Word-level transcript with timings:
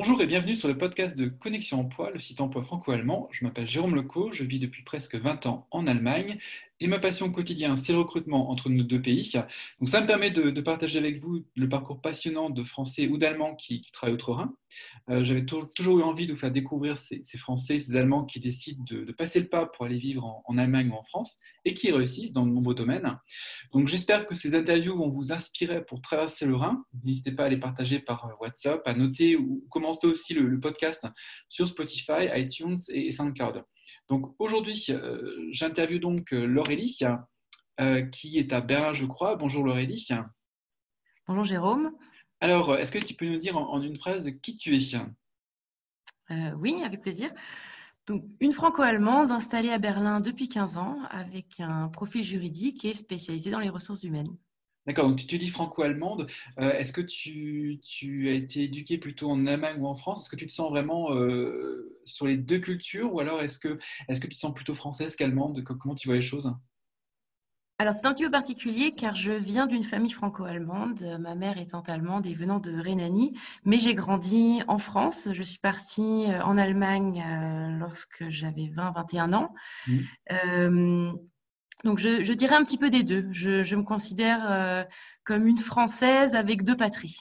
Bonjour 0.00 0.22
et 0.22 0.26
bienvenue 0.26 0.54
sur 0.54 0.68
le 0.68 0.78
podcast 0.78 1.16
de 1.16 1.26
Connexion 1.26 1.80
Emploi, 1.80 2.12
le 2.12 2.20
site 2.20 2.40
emploi 2.40 2.62
franco-allemand. 2.62 3.28
Je 3.32 3.44
m'appelle 3.44 3.66
Jérôme 3.66 3.96
Leco, 3.96 4.30
je 4.30 4.44
vis 4.44 4.60
depuis 4.60 4.84
presque 4.84 5.16
20 5.16 5.46
ans 5.46 5.66
en 5.72 5.88
Allemagne 5.88 6.38
et 6.80 6.86
ma 6.86 6.98
passion 6.98 7.26
au 7.26 7.30
quotidien, 7.30 7.74
c'est 7.76 7.92
le 7.92 7.98
recrutement 7.98 8.50
entre 8.50 8.68
nos 8.68 8.84
deux 8.84 9.02
pays. 9.02 9.30
Donc 9.80 9.88
ça 9.88 10.00
me 10.00 10.06
permet 10.06 10.30
de, 10.30 10.60
partager 10.60 10.98
avec 10.98 11.18
vous 11.18 11.44
le 11.56 11.68
parcours 11.68 12.00
passionnant 12.00 12.50
de 12.50 12.62
Français 12.62 13.08
ou 13.08 13.18
d'Allemands 13.18 13.56
qui, 13.56 13.82
travaillent 13.92 14.14
outre-Rhin. 14.14 14.54
Euh, 15.08 15.24
j'avais 15.24 15.44
toujours 15.44 15.98
eu 15.98 16.02
envie 16.02 16.26
de 16.26 16.32
vous 16.32 16.38
faire 16.38 16.52
découvrir 16.52 16.98
ces, 16.98 17.22
Français, 17.36 17.80
ces 17.80 17.96
Allemands 17.96 18.24
qui 18.24 18.38
décident 18.38 18.84
de, 18.84 19.10
passer 19.12 19.40
le 19.40 19.48
pas 19.48 19.66
pour 19.66 19.86
aller 19.86 19.98
vivre 19.98 20.42
en, 20.44 20.58
Allemagne 20.58 20.90
ou 20.90 20.94
en 20.94 21.02
France 21.02 21.38
et 21.64 21.74
qui 21.74 21.90
réussissent 21.90 22.32
dans 22.32 22.46
de 22.46 22.50
nombreux 22.50 22.74
domaines. 22.74 23.18
Donc 23.72 23.88
j'espère 23.88 24.26
que 24.26 24.34
ces 24.34 24.54
interviews 24.54 24.96
vont 24.96 25.08
vous 25.08 25.32
inspirer 25.32 25.84
pour 25.84 26.00
traverser 26.00 26.46
le 26.46 26.56
Rhin. 26.56 26.84
N'hésitez 27.04 27.32
pas 27.32 27.44
à 27.44 27.48
les 27.48 27.58
partager 27.58 27.98
par 27.98 28.26
euh, 28.26 28.32
WhatsApp, 28.40 28.82
à 28.86 28.94
noter 28.94 29.36
ou 29.36 29.66
commencer 29.70 30.06
aussi 30.06 30.34
le, 30.34 30.58
podcast 30.60 31.06
sur 31.48 31.68
Spotify, 31.68 32.28
iTunes 32.34 32.76
et 32.88 33.10
SoundCloud. 33.10 33.64
Donc 34.08 34.34
aujourd'hui, 34.38 34.86
euh, 34.88 35.48
j'interviewe 35.50 35.98
donc 35.98 36.32
euh, 36.32 36.46
Laurélie, 36.46 36.98
euh, 37.80 38.02
qui 38.06 38.38
est 38.38 38.52
à 38.52 38.60
Berlin, 38.60 38.94
je 38.94 39.04
crois. 39.04 39.36
Bonjour 39.36 39.64
Laurélie. 39.64 40.08
Bonjour 41.26 41.44
Jérôme. 41.44 41.92
Alors, 42.40 42.74
est-ce 42.76 42.90
que 42.90 42.98
tu 42.98 43.14
peux 43.14 43.26
nous 43.26 43.38
dire 43.38 43.58
en, 43.58 43.82
une 43.82 43.98
phrase 43.98 44.30
qui 44.42 44.56
tu 44.56 44.74
es? 44.76 44.96
Oui, 46.56 46.82
avec 46.84 47.02
plaisir. 47.02 47.30
Donc, 48.06 48.24
une 48.40 48.52
franco-allemande 48.52 49.30
installée 49.30 49.70
à 49.70 49.78
Berlin 49.78 50.20
depuis 50.20 50.48
15 50.48 50.78
ans 50.78 50.98
avec 51.10 51.60
un 51.60 51.88
profil 51.88 52.22
juridique 52.22 52.84
et 52.86 52.94
spécialisé 52.94 53.50
dans 53.50 53.60
les 53.60 53.68
ressources 53.68 54.04
humaines. 54.04 54.36
D'accord, 54.86 55.08
donc 55.08 55.26
tu, 55.26 55.36
dis 55.36 55.50
franco-allemande. 55.50 56.28
Est-ce 56.56 56.92
que 56.92 57.02
tu, 57.02 57.80
as 58.28 58.32
été 58.32 58.62
éduqué 58.62 58.96
plutôt 58.96 59.30
en 59.30 59.46
Allemagne 59.46 59.78
ou 59.80 59.86
en 59.86 59.94
France? 59.94 60.22
Est-ce 60.22 60.30
que 60.30 60.36
tu 60.36 60.46
te 60.46 60.52
sens 60.52 60.70
vraiment 60.70 61.10
sur 62.08 62.26
les 62.26 62.36
deux 62.36 62.58
cultures 62.58 63.12
ou 63.12 63.20
alors 63.20 63.42
est-ce 63.42 63.58
que, 63.58 63.76
est 64.08 64.20
que 64.20 64.26
tu 64.26 64.36
te 64.36 64.40
sens 64.40 64.54
plutôt 64.54 64.74
française 64.74 65.16
qu'allemande 65.16 65.62
Comment 65.62 65.94
tu 65.94 66.08
vois 66.08 66.16
les 66.16 66.22
choses? 66.22 66.52
Alors, 67.80 67.94
c'est 67.94 68.06
un 68.06 68.12
petit 68.12 68.24
peu 68.24 68.30
particulier 68.30 68.92
car 68.92 69.14
je 69.14 69.30
viens 69.30 69.68
d'une 69.68 69.84
famille 69.84 70.10
franco-allemande, 70.10 71.16
ma 71.20 71.36
mère 71.36 71.58
étant 71.58 71.82
allemande 71.82 72.26
et 72.26 72.34
venant 72.34 72.58
de 72.58 72.72
Rhénanie, 72.72 73.38
mais 73.64 73.78
j'ai 73.78 73.94
grandi 73.94 74.60
en 74.66 74.78
France. 74.78 75.28
Je 75.32 75.42
suis 75.44 75.60
partie 75.60 76.24
euh, 76.26 76.42
en 76.42 76.58
Allemagne 76.58 77.24
lorsque 77.78 78.28
j'avais 78.30 78.72
20-21 78.74 79.34
ans. 79.34 79.54
Mmh. 79.86 81.12
Donc, 81.84 82.00
je, 82.00 82.32
dirais 82.32 82.56
un 82.56 82.64
petit 82.64 82.78
peu 82.78 82.90
des 82.90 83.04
deux. 83.04 83.28
Je, 83.32 83.76
me 83.76 83.82
considère 83.82 84.50
euh, 84.50 84.84
comme 85.24 85.46
une 85.46 85.58
Française 85.58 86.34
avec 86.34 86.64
deux 86.64 86.76
patries. 86.76 87.20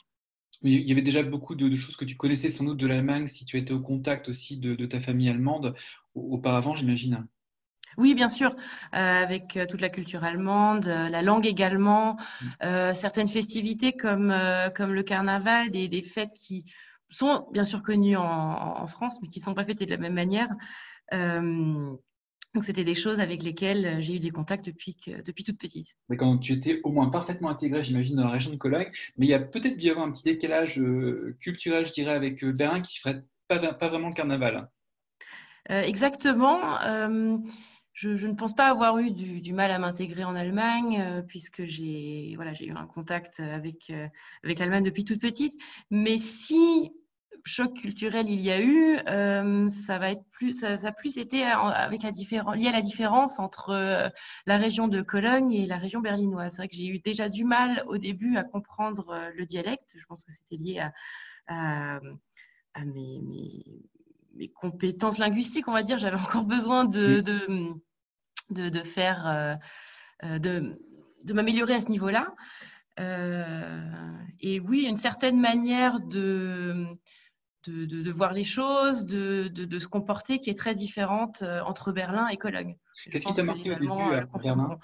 Il 0.64 0.88
y 0.88 0.92
avait 0.92 1.02
déjà 1.02 1.22
beaucoup 1.24 1.56
de, 1.56 1.76
choses 1.76 1.96
que 1.96 2.06
tu 2.06 2.16
connaissais 2.16 2.50
sans 2.50 2.64
doute 2.64 2.78
de 2.78 2.88
l'Allemagne, 2.88 3.28
si 3.28 3.46
tu 3.46 3.58
étais 3.58 3.74
au 3.74 3.80
contact 3.80 4.30
aussi 4.30 4.58
de, 4.58 4.86
ta 4.86 5.00
famille 5.00 5.30
allemande 5.30 5.76
auparavant, 6.16 6.76
j'imagine. 6.76 7.28
Oui, 7.98 8.14
bien 8.14 8.30
sûr, 8.30 8.56
euh, 8.94 9.24
avec 9.24 9.58
euh, 9.58 9.66
toute 9.66 9.82
la 9.82 9.90
culture 9.90 10.24
allemande, 10.24 10.86
la 10.86 11.22
langue 11.22 11.48
également, 11.48 12.18
mm. 12.42 12.94
certaines 12.94 13.28
festivités 13.28 13.94
comme, 13.94 14.34
comme 14.76 14.94
le 14.94 15.04
carnaval, 15.04 15.72
des, 15.72 15.88
des, 15.88 16.02
fêtes 16.02 16.34
qui 16.36 16.66
sont 17.10 17.48
bien 17.54 17.64
sûr 17.64 17.84
connues 17.84 18.18
en, 18.18 18.24
en, 18.24 18.88
France, 18.88 19.20
mais 19.22 19.28
qui 19.28 19.40
ne 19.40 19.46
sont 19.46 19.54
pas 19.54 19.66
fêtées 19.66 19.86
de 19.86 19.92
la 19.92 19.98
même 19.98 20.14
manière. 20.14 20.50
Donc, 22.58 22.64
c'était 22.64 22.84
des 22.84 22.96
choses 22.96 23.20
avec 23.20 23.44
lesquelles 23.44 23.86
euh, 23.86 24.02
j'ai 24.02 24.16
eu 24.16 24.20
des 24.20 24.32
contacts 24.32 24.66
depuis, 24.66 24.96
que, 24.96 25.22
depuis 25.22 25.44
toute 25.44 25.60
petite. 25.60 25.96
Mais 26.10 26.18
quand 26.18 26.40
tu 26.40 26.54
étais 26.54 26.82
au 26.84 26.90
moins 26.92 27.10
parfaitement 27.10 27.50
intégrée, 27.50 27.84
j'imagine, 27.84 28.16
dans 28.16 28.24
la 28.24 28.32
région 28.32 28.50
de 28.50 28.56
Cologne, 28.56 28.90
mais 29.16 29.28
il 29.28 29.30
y 29.30 29.36
a 29.36 29.40
peut-être 29.40 29.78
dû 29.78 29.86
y 29.86 29.90
avoir 29.92 30.08
un 30.08 30.12
petit 30.12 30.24
décalage 30.24 30.80
euh, 30.80 31.38
culturel, 31.40 31.86
je 31.86 31.94
dirais, 31.94 32.14
avec 32.14 32.44
euh, 32.44 32.52
Berlin 32.52 32.82
qui 32.82 32.98
ne 32.98 33.12
ferait 33.12 33.24
pas, 33.48 33.60
pas, 33.74 33.90
vraiment 33.90 34.08
le 34.08 34.16
carnaval. 34.16 34.72
exactement. 35.70 36.80
je, 37.94 38.26
ne 38.26 38.34
pense 38.34 38.56
pas 38.56 38.70
avoir 38.70 38.98
eu 38.98 39.12
du, 39.12 39.54
mal 39.54 39.70
à 39.70 39.78
m'intégrer 39.78 40.24
en 40.24 40.36
Allemagne, 40.36 41.24
puisque 41.28 41.64
j'ai 41.66 42.34
voilà, 42.38 42.54
eu 42.60 42.72
un 42.72 42.88
contact 42.88 43.40
avec, 43.40 43.94
avec 44.44 44.58
l'Allemagne 44.58 44.84
depuis 44.84 45.04
toute 45.04 45.22
petite. 45.22 45.54
Mais 45.92 46.18
si 46.18 46.92
choc 47.48 47.74
culturel 47.74 48.30
il 48.30 48.42
y 48.42 48.52
a 48.52 48.62
eu, 48.62 48.98
euh, 49.08 49.68
ça 49.70 49.98
va 49.98 50.12
être 50.12 50.24
plus, 50.32 50.54
ça, 50.60 50.78
a 50.82 50.92
plus 50.92 51.18
été 51.18 51.44
avec 51.44 52.04
la 52.04 52.12
lié 52.12 52.68
à 52.68 52.72
la 52.72 52.82
différence 52.82 53.40
entre 53.40 53.72
euh, 53.72 54.10
la 54.46 54.58
région 54.58 54.88
de 54.88 55.02
Cologne 55.02 55.52
et 55.54 55.66
la 55.66 55.78
région 55.78 56.02
berlinoise. 56.02 56.52
C'est 56.52 56.58
vrai 56.58 56.68
que 56.68 56.76
j'ai 56.76 56.88
eu 56.88 57.00
déjà 57.00 57.30
du 57.30 57.44
mal 57.44 57.84
au 57.88 57.98
début 57.98 58.38
à 58.38 58.44
comprendre 58.44 59.10
euh, 59.10 59.32
le 59.36 59.46
dialecte. 59.46 59.96
Je 59.98 60.06
pense 60.06 60.24
que 60.24 60.32
c'était 60.32 60.62
lié 60.62 60.88
à, 61.48 62.00
mes, 62.86 63.22
mes, 64.36 64.50
compétences 64.50 65.18
linguistiques, 65.18 65.68
on 65.68 65.74
va 65.74 65.82
dire. 65.82 65.98
J'avais 65.98 66.18
encore 66.18 66.44
besoin 66.44 66.86
de, 66.86 67.22
de, 67.22 68.70
de, 68.70 68.84
faire, 68.84 69.58
de, 70.22 70.78
de 71.26 71.34
m'améliorer 71.34 71.76
à 71.76 71.82
ce 71.82 71.90
niveau-là. 71.90 72.36
et 74.42 74.60
oui, 74.60 74.86
une 74.88 74.98
certaine 74.98 75.40
manière 75.40 76.02
de, 76.02 76.86
de, 77.70 78.12
voir 78.12 78.34
les 78.34 78.44
choses, 78.44 79.06
de, 79.06 79.80
se 79.80 79.88
comporter 79.88 80.40
qui 80.40 80.50
est 80.50 80.58
très 80.58 80.76
différente 80.76 81.42
euh, 81.42 81.62
entre 81.62 81.92
Berlin 81.92 82.28
et 82.28 82.38
Cologne. 82.38 82.78
Qu'est-ce 83.12 83.26
qui 83.26 83.34
t'a 83.34 83.44
marqué 83.44 83.72
au 83.72 83.76
début 83.76 83.92
à 83.92 84.26
Berlin 84.38 84.80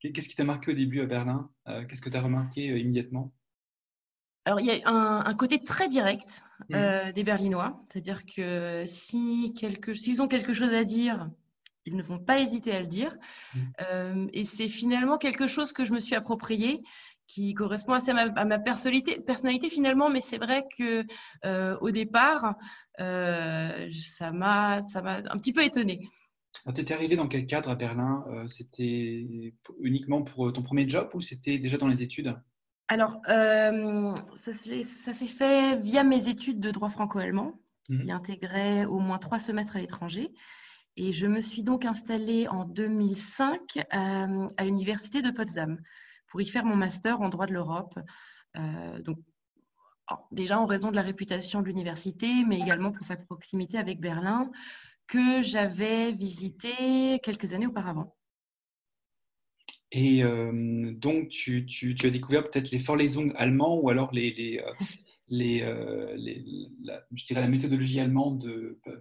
Qu'est-ce 0.00 0.28
qui 0.28 0.36
t'a 0.36 0.44
marqué 0.44 0.70
au 0.70 0.74
début 0.74 1.00
à 1.00 1.06
Berlin 1.06 1.50
Qu'est-ce 1.66 2.02
que 2.02 2.10
tu 2.10 2.16
as 2.16 2.22
remarqué 2.22 2.70
euh, 2.70 2.78
immédiatement? 2.78 3.32
Alors, 4.46 4.60
il 4.60 4.66
y 4.66 4.82
a 4.82 4.90
un, 4.90 5.34
côté 5.34 5.62
très 5.64 5.88
direct 5.88 6.44
mmh. 6.68 6.74
euh, 6.74 7.12
des 7.12 7.24
Berlinois, 7.24 7.82
c'est-à-dire 7.88 8.26
que 8.26 8.84
si 8.84 9.54
quelque, 9.58 9.94
s'ils 9.94 10.20
ont 10.20 10.28
quelque 10.28 10.52
chose 10.52 10.74
à 10.74 10.84
dire, 10.84 11.30
ils 11.86 11.96
ne 11.96 12.02
vont 12.02 12.18
pas 12.18 12.40
hésiter 12.40 12.72
à 12.72 12.80
le 12.80 12.86
dire. 12.86 13.16
Mmh. 13.54 14.28
et 14.32 14.44
c'est 14.44 14.68
finalement 14.68 15.16
quelque 15.16 15.46
chose 15.46 15.72
que 15.72 15.84
je 15.84 15.92
me 15.92 15.98
suis 15.98 16.14
approprié 16.14 16.82
qui 17.26 17.54
correspond 17.54 17.94
assez 17.94 18.10
à 18.10 18.44
ma, 18.44 18.58
personnalité, 18.58 19.20
personnalité, 19.20 19.70
finalement, 19.70 20.10
mais 20.10 20.20
c'est 20.20 20.38
vrai 20.38 20.64
que 20.76 21.04
euh, 21.44 21.76
au 21.80 21.90
départ, 21.90 22.54
euh, 23.00 23.90
ça 23.92 24.32
m'a 24.32 24.80
un 24.94 25.38
petit 25.38 25.52
peu 25.52 25.62
étonnée. 25.62 26.08
Tu 26.74 26.80
étais 26.80 26.94
arrivé 26.94 27.16
dans 27.16 27.28
quel 27.28 27.46
cadre 27.46 27.70
à 27.70 27.74
Berlin 27.74 28.24
euh, 28.28 28.48
C'était 28.48 29.26
uniquement 29.80 30.22
pour 30.22 30.52
ton 30.52 30.62
premier 30.62 30.88
job 30.88 31.10
ou 31.14 31.20
c'était 31.20 31.58
déjà 31.58 31.78
dans 31.78 31.88
les 31.88 32.02
études? 32.02 32.36
Alors, 32.88 33.20
ça 33.26 34.52
s'est 34.52 35.26
fait 35.26 35.76
via 35.80 36.04
mes 36.04 36.28
études 36.28 36.60
de 36.60 36.70
droit 36.70 36.90
franco-allemand, 36.90 37.54
qui 37.84 38.04
mmh. 38.04 38.10
intégraient 38.10 38.84
au 38.84 38.98
moins 38.98 39.18
trois 39.18 39.38
semestres 39.38 39.76
à 39.76 39.80
l'étranger. 39.80 40.30
Et 40.96 41.10
je 41.10 41.26
me 41.26 41.40
suis 41.40 41.62
donc 41.62 41.86
installée 41.86 42.46
en 42.46 42.64
2005 42.64 43.84
à 43.90 44.64
l'université 44.64 45.22
de 45.22 45.30
Potsdam 45.30 45.80
pour 46.34 46.40
y 46.40 46.46
faire 46.46 46.64
mon 46.64 46.74
master 46.74 47.20
en 47.20 47.28
droit 47.28 47.46
de 47.46 47.52
l'Europe. 47.52 47.96
Euh, 48.56 49.00
donc, 49.02 49.18
déjà 50.32 50.58
en 50.58 50.66
raison 50.66 50.90
de 50.90 50.96
la 50.96 51.02
réputation 51.02 51.62
de 51.62 51.66
l'université, 51.68 52.44
mais 52.44 52.58
également 52.58 52.90
pour 52.90 53.06
sa 53.06 53.16
proximité 53.16 53.78
avec 53.78 54.00
Berlin, 54.00 54.50
que 55.06 55.42
j'avais 55.42 56.10
visité 56.10 57.20
quelques 57.22 57.52
années 57.52 57.68
auparavant. 57.68 58.16
Et 59.92 60.24
euh, 60.24 60.90
donc, 60.96 61.28
tu, 61.28 61.66
tu, 61.66 61.94
as 62.02 62.10
découvert 62.10 62.42
peut-être 62.42 62.72
les 62.72 62.78
Vorlesungen 62.78 63.32
allemands 63.36 63.78
ou 63.78 63.88
alors 63.88 64.10
les, 64.12 64.60
les, 65.28 65.62
euh, 65.62 66.16
les, 66.16 66.44
la, 66.82 67.00
je 67.14 67.26
dirais 67.26 67.42
la 67.42 67.48
méthodologie 67.48 68.00
allemande 68.00 68.44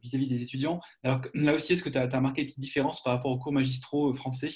vis-à-vis 0.03 0.27
des 0.27 0.44
étudiants. 0.44 0.81
Alors 1.01 1.21
là 1.33 1.55
aussi, 1.55 1.74
est-ce 1.74 1.83
que 1.83 1.89
tu 1.89 1.97
as, 1.97 2.03
as, 2.03 2.15
remarqué 2.15 2.45
des 2.45 2.53
différences 2.59 3.01
par 3.01 3.13
rapport 3.13 3.31
aux 3.31 3.39
cours 3.39 3.53
magistraux 3.53 4.13
français? 4.13 4.51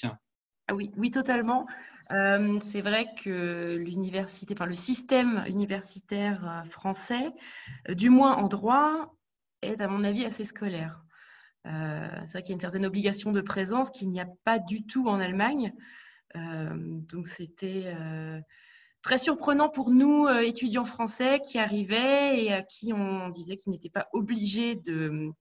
Ah 0.67 0.75
oui, 0.75 0.91
oui, 0.97 1.09
totalement. 1.09 1.65
Euh, 2.11 2.59
c'est 2.61 2.81
vrai 2.81 3.07
que 3.21 3.75
l'université, 3.75 4.53
enfin 4.53 4.65
le 4.65 4.73
système 4.73 5.43
universitaire 5.47 6.63
euh, 6.65 6.69
français, 6.69 7.31
euh, 7.89 7.95
du 7.95 8.09
moins 8.09 8.35
en 8.35 8.47
droit, 8.47 9.13
est 9.61 9.81
à 9.81 9.87
mon 9.87 10.03
avis 10.03 10.25
assez 10.25 10.45
scolaire. 10.45 11.03
c'est 11.65 12.31
vrai 12.31 12.41
qu'il 12.41 12.49
y 12.49 12.53
a 12.53 12.55
une 12.55 12.61
certaine 12.61 12.85
obligation 12.85 13.31
de 13.31 13.41
présence 13.41 13.89
qu'il 13.89 14.09
n'y 14.09 14.21
a 14.21 14.27
pas 14.45 14.59
du 14.59 14.85
tout 14.85 15.07
en 15.09 15.19
Allemagne. 15.19 15.73
donc 16.35 17.27
c'était 17.27 17.91
très 19.01 19.17
surprenant 19.17 19.69
pour 19.69 19.89
nous, 19.89 20.27
étudiants 20.29 20.85
français, 20.85 21.41
qui 21.41 21.57
arrivaient 21.57 22.43
et 22.43 22.53
à 22.53 22.61
qui 22.61 22.93
on 22.93 23.29
disait 23.29 23.57
qu'ils 23.57 23.71
n'étaient 23.71 23.89
pas 23.89 24.07
obligés 24.13 24.75
de 24.75 25.31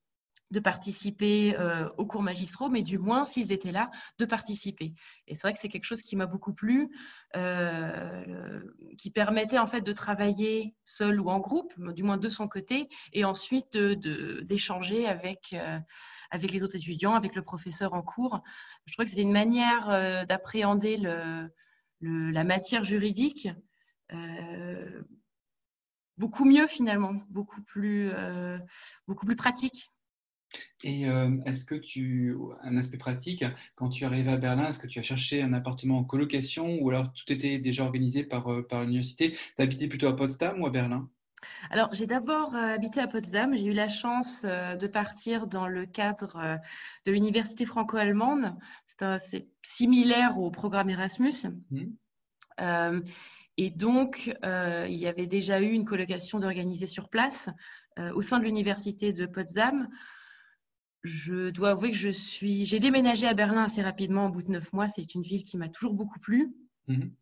de 0.50 0.60
participer 0.60 1.56
euh, 1.58 1.88
aux 1.98 2.06
cours 2.06 2.22
magistraux, 2.22 2.68
mais 2.68 2.82
du 2.82 2.98
moins, 2.98 3.24
s'ils 3.24 3.52
étaient 3.52 3.72
là, 3.72 3.90
de 4.18 4.24
participer. 4.24 4.94
Et 5.26 5.34
c'est 5.34 5.42
vrai 5.42 5.52
que 5.52 5.58
c'est 5.58 5.68
quelque 5.68 5.84
chose 5.84 6.02
qui 6.02 6.14
m'a 6.14 6.26
beaucoup 6.26 6.52
plu, 6.52 6.88
euh, 7.34 8.60
qui 8.96 9.10
permettait 9.10 9.58
en 9.58 9.66
fait 9.66 9.80
de 9.80 9.92
travailler 9.92 10.74
seul 10.84 11.20
ou 11.20 11.30
en 11.30 11.40
groupe, 11.40 11.72
du 11.92 12.04
moins 12.04 12.16
de 12.16 12.28
son 12.28 12.46
côté, 12.46 12.88
et 13.12 13.24
ensuite 13.24 13.76
d'échanger 13.76 15.08
euh, 15.08 15.78
avec 16.30 16.52
les 16.52 16.62
autres 16.62 16.76
étudiants, 16.76 17.14
avec 17.14 17.34
le 17.34 17.42
professeur 17.42 17.94
en 17.94 18.02
cours. 18.02 18.40
Je 18.86 18.92
crois 18.92 19.04
que 19.04 19.10
c'était 19.10 19.22
une 19.22 19.32
manière 19.32 20.26
d'appréhender 20.26 20.96
la 22.00 22.44
matière 22.44 22.84
juridique 22.84 23.48
beaucoup 26.18 26.44
mieux 26.44 26.66
finalement, 26.66 27.14
beaucoup 27.28 27.62
plus 27.62 28.12
pratique. 29.36 29.90
Et 30.84 31.02
est-ce 31.46 31.64
que 31.64 31.74
tu, 31.74 32.36
un 32.62 32.76
aspect 32.76 32.98
pratique, 32.98 33.44
quand 33.74 33.88
tu 33.88 34.04
es 34.04 34.06
arrivé 34.06 34.30
à 34.30 34.36
Berlin, 34.36 34.68
est-ce 34.68 34.78
que 34.78 34.86
tu 34.86 34.98
as 34.98 35.02
cherché 35.02 35.42
un 35.42 35.52
appartement 35.52 35.98
en 35.98 36.04
colocation 36.04 36.78
ou 36.80 36.90
alors 36.90 37.12
tout 37.12 37.32
était 37.32 37.58
déjà 37.58 37.84
organisé 37.84 38.24
par, 38.24 38.46
par 38.68 38.82
l'université? 38.82 39.36
Tu 39.56 39.62
habitais 39.62 39.88
plutôt 39.88 40.06
à 40.06 40.14
Potsdam 40.14 40.60
ou 40.60 40.66
à 40.66 40.70
Berlin? 40.70 41.08
Alors, 41.70 41.92
j'ai 41.92 42.06
d'abord 42.06 42.54
habité 42.54 43.00
à 43.00 43.06
Potsdam. 43.06 43.56
J'ai 43.56 43.66
eu 43.66 43.72
la 43.72 43.88
chance 43.88 44.42
de 44.44 44.86
partir 44.86 45.46
dans 45.46 45.68
le 45.68 45.86
cadre 45.86 46.58
de 47.04 47.12
l'université 47.12 47.64
franco-allemande. 47.66 48.54
C'est 49.18 49.48
similaire 49.62 50.38
au 50.38 50.50
programme 50.50 50.90
Erasmus. 50.90 51.46
Mmh. 51.70 53.00
et 53.56 53.70
donc, 53.70 54.34
il 54.42 54.94
y 54.94 55.06
avait 55.06 55.26
déjà 55.26 55.60
eu 55.60 55.70
une 55.70 55.84
colocation 55.84 56.38
d'organiser 56.38 56.86
sur 56.86 57.08
place 57.08 57.50
au 57.98 58.22
sein 58.22 58.38
de 58.38 58.44
l'université 58.44 59.12
de 59.12 59.26
Potsdam 59.26 59.88
je 61.06 61.50
dois 61.50 61.70
avouer 61.70 61.90
que 61.90 61.96
je 61.96 62.08
suis. 62.08 62.66
J'ai 62.66 62.80
déménagé 62.80 63.26
à 63.26 63.34
Berlin 63.34 63.64
assez 63.64 63.82
rapidement, 63.82 64.26
au 64.26 64.30
bout 64.30 64.42
de 64.42 64.50
neuf 64.50 64.72
mois. 64.72 64.88
C'est 64.88 65.14
une 65.14 65.22
ville 65.22 65.44
qui 65.44 65.56
m'a 65.56 65.68
toujours 65.68 65.94
beaucoup 65.94 66.18
plu. 66.18 66.54
Mhm. 66.88 67.12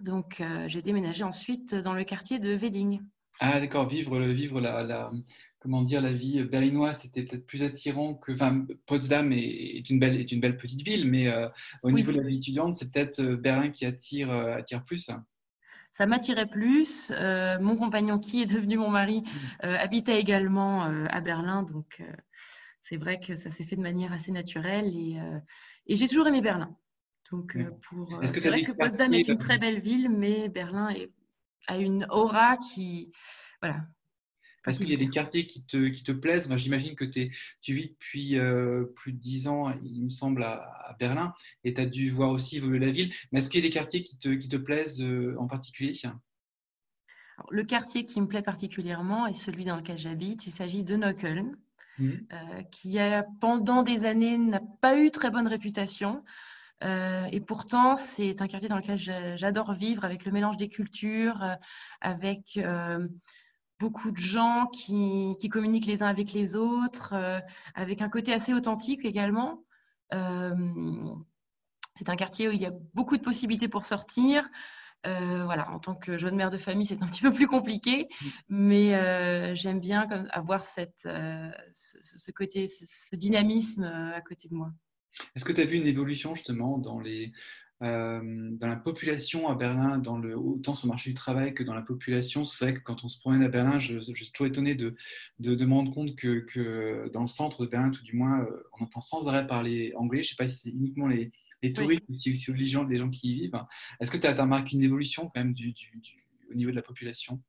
Donc, 0.00 0.40
euh, 0.40 0.66
j'ai 0.68 0.82
déménagé 0.82 1.22
ensuite 1.22 1.74
dans 1.74 1.92
le 1.92 2.04
quartier 2.04 2.38
de 2.38 2.54
Wedding. 2.54 3.00
Ah, 3.40 3.60
d'accord. 3.60 3.88
Vivre, 3.88 4.20
vivre 4.20 4.60
la, 4.60 5.10
comment 5.60 5.82
dire, 5.82 6.00
la 6.00 6.12
vie 6.12 6.42
berlinoise, 6.44 7.00
c'était 7.00 7.22
peut-être 7.22 7.46
plus 7.46 7.62
attirant 7.62 8.14
que. 8.14 8.32
Enfin, 8.32 8.66
Potsdam 8.86 9.32
est, 9.32 9.88
une, 9.90 9.98
belle, 9.98 10.20
est 10.20 10.32
une 10.32 10.40
belle 10.40 10.56
petite 10.56 10.82
ville, 10.82 11.08
mais 11.08 11.28
euh, 11.28 11.48
au 11.82 11.90
niveau 11.90 12.12
de 12.12 12.20
la 12.20 12.28
vie 12.28 12.36
étudiante, 12.36 12.74
c'est 12.74 12.90
peut-être 12.90 13.20
euh, 13.20 13.36
Berlin 13.36 13.70
qui 13.70 13.86
attire, 13.86 14.30
attire 14.30 14.84
plus. 14.84 15.10
Ça 15.92 16.06
m'attirait 16.06 16.48
plus. 16.48 17.12
mon 17.60 17.76
compagnon, 17.76 18.18
qui 18.18 18.42
est 18.42 18.52
devenu 18.52 18.76
mon 18.76 18.90
mari, 18.90 19.22
mhm. 19.62 19.70
habitait 19.70 20.18
également 20.18 20.82
à 20.82 21.20
Berlin. 21.20 21.62
Donc 21.62 22.02
c'est 22.84 22.98
vrai 22.98 23.18
que 23.18 23.34
ça 23.34 23.50
s'est 23.50 23.64
fait 23.64 23.76
de 23.76 23.80
manière 23.80 24.12
assez 24.12 24.30
naturelle 24.30 24.94
et, 24.94 25.18
euh, 25.18 25.38
j'ai 25.88 26.06
toujours 26.06 26.26
aimé 26.26 26.42
Berlin. 26.42 26.76
Donc, 27.32 27.56
euh, 27.56 27.70
pour, 27.80 28.14
euh, 28.14 28.26
c'est 28.26 28.46
vrai 28.48 28.62
que 28.62 28.72
Potsdam 28.72 29.14
est 29.14 29.26
une 29.26 29.38
très 29.38 29.58
belle 29.58 29.80
ville, 29.80 30.10
mais 30.10 30.50
Berlin 30.50 30.94
a 31.66 31.78
une 31.78 32.06
aura 32.10 32.58
qui, 32.58 33.10
voilà. 33.62 33.86
Est-ce 34.66 34.80
qu'il 34.80 34.90
y 34.90 34.94
a 34.94 34.98
des 34.98 35.08
quartiers 35.08 35.46
qui 35.46 35.64
te, 35.64 35.88
qui 35.88 36.04
te 36.04 36.12
plaisent? 36.12 36.54
J'imagine 36.56 36.94
que 36.94 37.04
tu 37.04 37.30
vis 37.68 37.88
depuis 37.88 38.36
plus 38.94 39.12
de 39.12 39.18
dix 39.18 39.46
ans, 39.48 39.74
il 39.82 40.04
me 40.04 40.10
semble, 40.10 40.42
à, 40.42 40.94
Berlin, 40.98 41.32
et 41.64 41.72
tu 41.72 41.80
as 41.80 41.86
dû 41.86 42.10
voir 42.10 42.30
aussi 42.30 42.58
évoluer 42.58 42.78
la 42.78 42.90
ville. 42.90 43.12
Mais 43.32 43.38
est-ce 43.38 43.48
qu'il 43.48 43.60
y 43.60 43.64
a 43.64 43.68
des 43.68 43.72
quartiers 43.72 44.04
qui 44.04 44.18
te, 44.18 44.28
qui 44.28 44.48
te 44.48 44.56
plaisent 44.56 45.02
en 45.38 45.46
particulier? 45.46 45.92
Le 47.50 47.64
quartier 47.64 48.04
qui 48.04 48.20
me 48.20 48.26
plaît 48.26 48.42
particulièrement 48.42 49.26
est 49.26 49.34
celui 49.34 49.64
dans 49.64 49.76
lequel 49.76 49.98
j'habite. 49.98 50.46
Il 50.46 50.52
s'agit 50.52 50.84
de 50.84 50.96
Neukölln. 50.96 51.56
Mmh. 51.98 52.10
Euh, 52.32 52.62
qui 52.72 52.98
a, 52.98 53.24
pendant 53.40 53.82
des 53.84 54.04
années 54.04 54.36
n'a 54.36 54.60
pas 54.80 54.96
eu 54.98 55.10
très 55.10 55.30
bonne 55.30 55.46
réputation. 55.46 56.24
Euh, 56.82 57.26
et 57.30 57.40
pourtant, 57.40 57.94
c'est 57.94 58.42
un 58.42 58.48
quartier 58.48 58.68
dans 58.68 58.76
lequel 58.76 58.98
j'adore 58.98 59.72
vivre, 59.74 60.04
avec 60.04 60.24
le 60.24 60.32
mélange 60.32 60.56
des 60.56 60.68
cultures, 60.68 61.42
euh, 61.42 61.54
avec 62.00 62.58
beaucoup 63.78 64.10
de 64.10 64.18
gens 64.18 64.66
qui, 64.66 65.36
communiquent 65.50 65.86
les 65.86 66.02
uns 66.02 66.08
avec 66.08 66.32
les 66.32 66.56
autres, 66.56 67.14
avec 67.74 68.02
un 68.02 68.08
côté 68.08 68.32
assez 68.32 68.52
authentique 68.54 69.04
également. 69.04 69.62
c'est 70.10 72.08
un 72.08 72.16
quartier 72.16 72.48
où 72.48 72.52
il 72.52 72.60
y 72.60 72.66
a 72.66 72.72
beaucoup 72.94 73.16
de 73.16 73.22
possibilités 73.22 73.68
pour 73.68 73.84
sortir. 73.84 74.48
Euh, 75.06 75.44
voilà, 75.44 75.70
en 75.70 75.78
tant 75.78 75.94
que 75.94 76.16
jeune 76.16 76.36
mère 76.36 76.50
de 76.50 76.56
famille, 76.56 76.86
c'est 76.86 77.02
un 77.02 77.06
petit 77.06 77.22
peu 77.22 77.32
plus 77.32 77.46
compliqué, 77.46 78.08
mm. 78.08 78.26
mais 78.48 78.94
euh, 78.94 79.54
j'aime 79.54 79.80
bien 79.80 80.08
avoir 80.30 80.64
cette, 80.64 81.04
euh, 81.06 81.50
ce, 81.72 82.30
côté, 82.30 82.68
ce, 82.68 83.14
dynamisme 83.14 83.84
à 83.84 84.20
côté 84.22 84.48
de 84.48 84.54
moi. 84.54 84.72
Est-ce 85.36 85.44
que 85.44 85.52
tu 85.52 85.60
as 85.60 85.64
vu 85.64 85.76
une 85.76 85.86
évolution 85.86 86.34
justement 86.34 86.78
dans, 86.78 86.98
les, 86.98 87.32
dans 87.80 88.56
la 88.60 88.76
population 88.76 89.48
à 89.48 89.54
Berlin, 89.54 89.98
dans 89.98 90.18
le, 90.18 90.36
autant 90.36 90.74
sur 90.74 90.86
le 90.86 90.92
marché 90.92 91.10
du 91.10 91.14
travail 91.14 91.54
que 91.54 91.62
dans 91.62 91.74
la 91.74 91.82
population? 91.82 92.44
C'est 92.44 92.64
vrai 92.64 92.74
que 92.74 92.80
quand 92.80 93.04
on 93.04 93.08
se 93.08 93.20
promène 93.20 93.42
à 93.42 93.48
Berlin, 93.48 93.78
je, 93.78 94.00
suis 94.00 94.32
toujours 94.32 94.48
étonné 94.48 94.74
de, 94.74 94.96
de, 95.38 95.64
me 95.64 95.74
rendre 95.74 95.92
compte 95.92 96.16
que, 96.16 96.40
que, 96.40 97.10
dans 97.12 97.22
le 97.22 97.28
centre 97.28 97.64
de 97.64 97.70
Berlin, 97.70 97.90
tout 97.90 98.02
du 98.02 98.16
moins, 98.16 98.44
on 98.80 98.84
entend 98.84 99.00
sans 99.00 99.28
arrêt 99.28 99.46
parler 99.46 99.92
anglais. 99.96 100.24
Je 100.24 100.30
ne 100.30 100.30
sais 100.30 100.36
pas 100.36 100.48
si 100.48 100.58
c'est 100.58 100.70
uniquement 100.70 101.06
les, 101.06 101.30
les 101.64 101.72
touristes, 101.72 102.04
oui. 102.08 102.30
aussi 102.30 102.50
obligeant 102.50 102.84
des 102.84 102.98
gens 102.98 103.10
qui 103.10 103.30
y 103.30 103.34
vivent. 103.40 103.64
Est-ce 104.00 104.10
que 104.10 104.18
tu 104.18 104.26
as, 104.26 104.34
remarqué 104.34 104.76
une 104.76 104.82
évolution 104.82 105.24
quand 105.24 105.40
même 105.40 105.54
du, 105.54 105.74
au 106.50 106.54
niveau 106.54 106.70
de 106.70 106.76
la 106.76 106.82
population? 106.82 107.40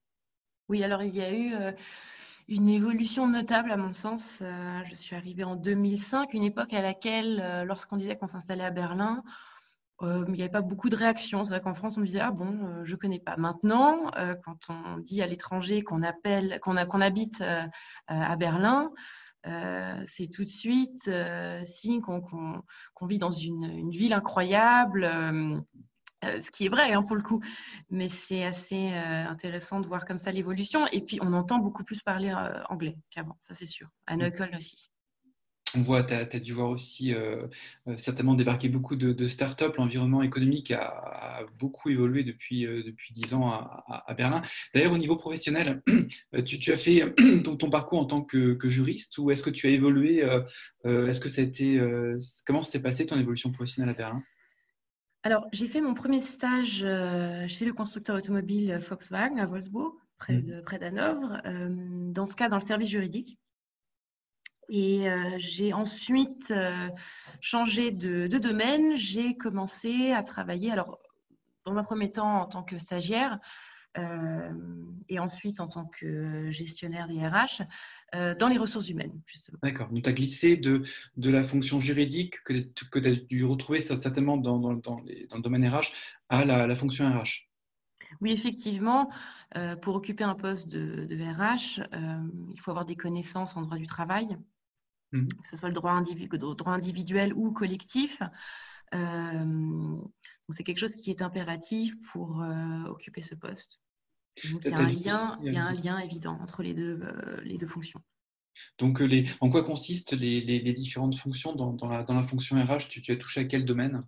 Oui, 0.69 0.83
alors 0.83 1.03
il 1.03 1.15
y 1.15 1.21
a 1.21 1.31
eu 1.31 1.53
euh, 1.53 1.71
une 2.47 2.69
évolution 2.69 3.27
notable 3.27 3.71
à 3.71 3.77
mon 3.77 3.93
sens. 3.93 4.39
Euh, 4.41 4.81
je 4.85 4.95
suis 4.95 5.15
arrivée 5.15 5.43
en 5.43 5.55
2005, 5.55 6.33
une 6.33 6.43
époque 6.43 6.73
à 6.73 6.81
laquelle, 6.81 7.41
euh, 7.43 7.65
lorsqu'on 7.65 7.97
disait 7.97 8.15
qu'on 8.15 8.27
s'installait 8.27 8.63
à 8.63 8.71
Berlin, 8.71 9.23
il 10.01 10.33
n'y 10.33 10.41
avait 10.41 10.51
pas 10.51 10.61
beaucoup 10.61 10.89
de 10.89 10.95
réactions. 10.95 11.45
C'est 11.45 11.51
vrai 11.51 11.61
qu'en 11.61 11.73
France, 11.73 11.97
on 11.97 12.01
disait 12.01 12.19
Ah 12.19 12.31
bon, 12.31 12.83
je 12.83 12.91
ne 12.91 12.97
connais 12.97 13.19
pas. 13.19 13.37
Maintenant, 13.37 14.11
quand 14.43 14.67
on 14.67 14.97
dit 14.97 15.21
à 15.21 15.25
l'étranger 15.25 15.83
qu'on 15.83 16.03
appelle, 16.03 16.59
qu'on 16.61 16.75
habite 16.75 17.41
à 18.07 18.35
Berlin, 18.35 18.91
euh, 19.47 20.01
c'est 20.05 20.27
tout 20.27 20.43
de 20.43 20.49
suite 20.49 21.07
euh, 21.07 21.63
signe 21.63 22.01
qu'on 22.01 23.07
vit 23.07 23.19
dans 23.19 23.31
une, 23.31 23.89
ville 23.89 24.13
incroyable, 24.13 25.03
euh, 25.03 25.61
ce 26.21 26.49
qui 26.51 26.65
est 26.65 26.69
vrai 26.69 26.93
hein, 26.93 27.03
pour 27.03 27.15
le 27.15 27.21
coup, 27.21 27.41
mais 27.89 28.09
c'est 28.09 28.43
assez 28.43 28.89
intéressant 28.89 29.79
de 29.79 29.87
voir 29.87 30.05
comme 30.05 30.17
ça 30.17 30.31
l'évolution. 30.31 30.87
Et 30.87 31.01
puis 31.01 31.19
on 31.21 31.33
entend 31.33 31.59
beaucoup 31.59 31.83
plus 31.83 32.01
parler 32.01 32.33
anglais 32.69 32.97
qu'avant, 33.11 33.37
ça 33.41 33.53
c'est 33.53 33.67
sûr, 33.67 33.89
à 34.07 34.15
Neukölln 34.15 34.55
aussi 34.55 34.89
on 35.77 35.81
voit, 35.81 36.03
tu 36.03 36.13
as, 36.13 36.39
dû 36.39 36.53
voir 36.53 36.69
aussi 36.69 37.13
euh, 37.13 37.47
euh, 37.87 37.97
certainement 37.97 38.33
débarquer 38.33 38.69
beaucoup 38.69 38.95
de, 38.95 39.27
start-up. 39.27 39.75
L'environnement 39.77 40.21
économique 40.21 40.71
a, 40.71 41.45
beaucoup 41.59 41.89
évolué 41.89 42.23
depuis, 42.23 42.65
euh, 42.65 42.83
depuis 42.83 43.13
10 43.13 43.33
ans 43.33 43.51
à, 43.51 44.13
Berlin. 44.15 44.41
D'ailleurs, 44.73 44.93
au 44.93 44.97
niveau 44.97 45.15
professionnel, 45.15 45.81
tu, 46.45 46.71
as 46.71 46.77
fait 46.77 47.13
ton, 47.43 47.69
parcours 47.69 47.99
en 47.99 48.05
tant 48.05 48.21
que, 48.21 48.57
juriste 48.65 49.17
ou 49.17 49.31
est-ce 49.31 49.43
que 49.43 49.49
tu 49.49 49.67
as 49.67 49.71
évolué 49.71 50.27
Est-ce 50.83 51.19
que 51.19 51.29
ça 51.29 51.41
a 51.41 51.45
été, 51.45 51.79
Comment 52.45 52.63
s'est 52.63 52.81
passé 52.81 53.05
ton 53.05 53.19
évolution 53.19 53.51
professionnelle 53.51 53.93
à 53.93 53.97
Berlin? 53.97 54.23
Alors, 55.23 55.47
j'ai 55.51 55.67
fait 55.67 55.81
mon 55.81 55.93
premier 55.93 56.19
stage 56.19 56.79
chez 57.47 57.65
le 57.65 57.73
constructeur 57.73 58.15
automobile 58.15 58.77
Volkswagen 58.77 59.37
à 59.37 59.45
Wolfsburg, 59.45 59.93
près 60.17 60.37
mmh. 60.41 60.79
d'Hanovre, 60.79 61.41
dans 62.11 62.25
ce 62.25 62.35
cas, 62.35 62.49
dans 62.49 62.57
le 62.57 62.61
service 62.61 62.89
juridique. 62.89 63.37
Et 64.69 65.09
euh, 65.09 65.35
j'ai 65.37 65.73
ensuite 65.73 66.51
euh, 66.51 66.89
changé 67.41 67.91
de, 67.91 68.27
domaine. 68.27 68.97
J'ai 68.97 69.35
commencé 69.35 70.11
à 70.11 70.23
travailler, 70.23 70.71
alors 70.71 70.99
dans 71.65 71.77
un 71.77 71.83
premier 71.83 72.11
temps 72.11 72.41
en 72.41 72.45
tant 72.45 72.63
que 72.63 72.77
stagiaire 72.77 73.39
euh, 73.97 74.51
et 75.09 75.19
ensuite 75.19 75.59
en 75.59 75.67
tant 75.67 75.85
que 75.85 76.49
gestionnaire 76.51 77.07
des 77.07 77.25
RH 77.25 77.63
dans 78.39 78.47
les 78.47 78.57
ressources 78.57 78.87
humaines. 78.89 79.19
D'accord. 79.61 79.89
Donc 79.89 80.03
tu 80.03 80.09
as 80.09 80.13
glissé 80.13 80.55
de, 80.55 80.83
de, 81.17 81.29
la 81.29 81.43
fonction 81.43 81.81
juridique 81.81 82.41
que, 82.43 82.53
que 82.89 82.99
tu 82.99 83.07
as 83.07 83.15
dû 83.15 83.43
retrouver 83.43 83.81
certainement 83.81 84.37
dans, 84.37 84.57
dans, 84.57 84.73
dans, 84.73 84.95
le 85.03 85.41
domaine 85.41 85.67
RH 85.67 85.91
à 86.29 86.45
la, 86.45 86.65
la 86.65 86.75
fonction 86.77 87.09
RH. 87.09 87.49
Oui, 88.21 88.31
effectivement, 88.31 89.09
pour 89.81 89.95
occuper 89.95 90.23
un 90.23 90.35
poste 90.35 90.69
de, 90.69 91.05
de 91.05 91.15
RH, 91.15 91.81
il 92.53 92.61
faut 92.61 92.71
avoir 92.71 92.85
des 92.85 92.95
connaissances 92.95 93.57
en 93.57 93.63
droit 93.63 93.77
du 93.77 93.85
travail, 93.85 94.37
Mhm. 95.15 95.29
que 95.29 95.49
ce 95.49 95.57
soit 95.57 95.69
le 95.69 95.75
droit, 95.75 95.93
individuel 95.93 97.33
ou 97.33 97.51
collectif. 97.51 98.21
Euh, 98.93 99.97
c'est 100.49 100.63
quelque 100.63 100.77
chose 100.77 100.95
qui 100.95 101.09
est 101.09 101.21
impératif 101.21 101.95
pour 102.11 102.41
euh, 102.41 102.83
occuper 102.85 103.21
ce 103.21 103.35
poste. 103.35 103.81
il 104.43 104.59
y 104.63 104.73
a 104.73 104.77
un 104.77 104.89
lien, 104.89 105.39
il 105.43 105.53
y 105.53 105.57
a 105.57 105.65
un 105.65 105.73
lien 105.73 105.99
évident 105.99 106.37
entre 106.41 106.63
les 106.63 106.73
deux, 106.73 106.99
euh, 107.01 107.41
les 107.43 107.57
deux 107.57 107.67
fonctions. 107.67 108.01
Donc, 108.77 108.99
les, 108.99 109.29
en 109.41 109.49
quoi 109.49 109.63
consistent 109.63 110.13
les, 110.13 110.39
les, 110.41 110.73
différentes 110.73 111.15
fonctions 111.15 111.55
dans, 111.55 111.73
dans, 111.73 111.89
la, 111.89 112.03
dans, 112.03 112.13
la, 112.13 112.23
fonction 112.23 112.55
RH 112.55 112.87
tu, 112.89 113.01
tu, 113.01 113.11
as 113.11 113.17
touché 113.17 113.41
à 113.41 113.45
quel 113.45 113.65
domaine? 113.65 114.05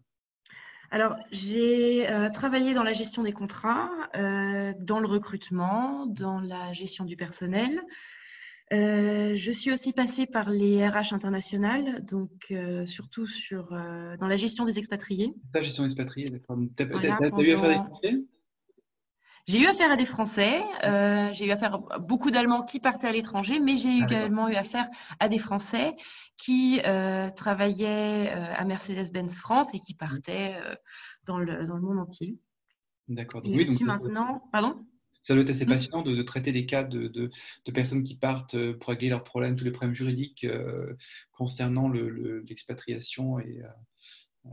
Alors, 0.89 1.17
j'ai 1.31 2.07
travaillé 2.31 2.73
dans 2.73 2.83
la 2.83 2.93
gestion 2.93 3.23
des 3.23 3.33
contrats, 3.33 3.89
dans 4.13 4.99
le 5.01 5.05
recrutement, 5.05 6.05
dans 6.05 6.39
la 6.39 6.71
gestion 6.71 7.03
du 7.03 7.17
personnel, 7.17 7.81
euh, 8.73 9.33
je 9.35 9.51
suis 9.51 9.71
aussi 9.71 9.93
passée 9.93 10.25
par 10.25 10.49
les 10.49 10.85
RH 10.85 11.13
internationales, 11.13 12.03
donc 12.03 12.47
euh, 12.51 12.85
surtout 12.85 13.25
sur, 13.25 13.71
euh, 13.71 14.17
dans 14.17 14.27
la 14.27 14.35
gestion 14.35 14.65
des 14.65 14.77
expatriés. 14.77 15.33
Ça, 15.53 15.61
gestion 15.61 15.83
des 15.83 15.91
expatriés, 15.91 16.29
d'accord. 16.29 16.57
Tu 16.75 16.83
as, 16.83 16.85
eu 16.85 16.95
affaire 16.95 17.21
à 17.23 17.29
des 17.29 17.85
Français? 17.85 18.13
J'ai 19.47 19.61
eu 19.61 19.65
affaire 19.67 19.91
à 19.91 19.95
des 19.95 20.05
Français, 20.05 20.61
j'ai 21.31 21.45
eu 21.45 21.51
affaire 21.51 21.79
à 21.89 21.99
beaucoup 21.99 22.31
d'Allemands 22.31 22.63
qui 22.63 22.81
partaient 22.81 23.07
à 23.07 23.13
l'étranger, 23.13 23.61
mais 23.61 23.77
j'ai 23.77 24.01
ah, 24.01 24.05
également 24.05 24.49
eu 24.49 24.55
affaire 24.55 24.89
à 25.21 25.29
des 25.29 25.39
Français 25.39 25.95
qui 26.35 26.81
travaillaient 27.33 28.29
à 28.29 28.65
Mercedes-Benz 28.65 29.37
France 29.37 29.73
et 29.73 29.79
qui 29.79 29.93
partaient 29.93 30.57
dans, 31.23 31.39
le, 31.39 31.65
dans 31.65 31.75
le 31.75 31.81
monde 31.81 31.99
entier. 31.99 32.37
D'accord. 33.07 33.41
Oui, 33.45 33.63
donc, 33.63 33.79
maintenant, 33.79 34.43
pardon? 34.51 34.85
Ça 35.27 35.33
doit 35.33 35.43
être 35.43 35.49
assez 35.49 35.65
passionnant 35.65 36.03
de, 36.03 36.21
traiter 36.23 36.53
les 36.53 36.65
cas 36.65 36.85
de, 36.85 37.07
de, 37.07 37.71
personnes 37.73 38.03
qui 38.03 38.15
partent 38.15 38.55
pour 38.79 38.89
régler 38.89 39.09
leurs 39.09 39.25
problèmes, 39.25 39.57
tous 39.57 39.65
les 39.65 39.71
problèmes 39.71 39.93
juridiques 39.93 40.47
concernant 41.33 41.89
l'expatriation. 41.89 43.37
et 43.39 43.61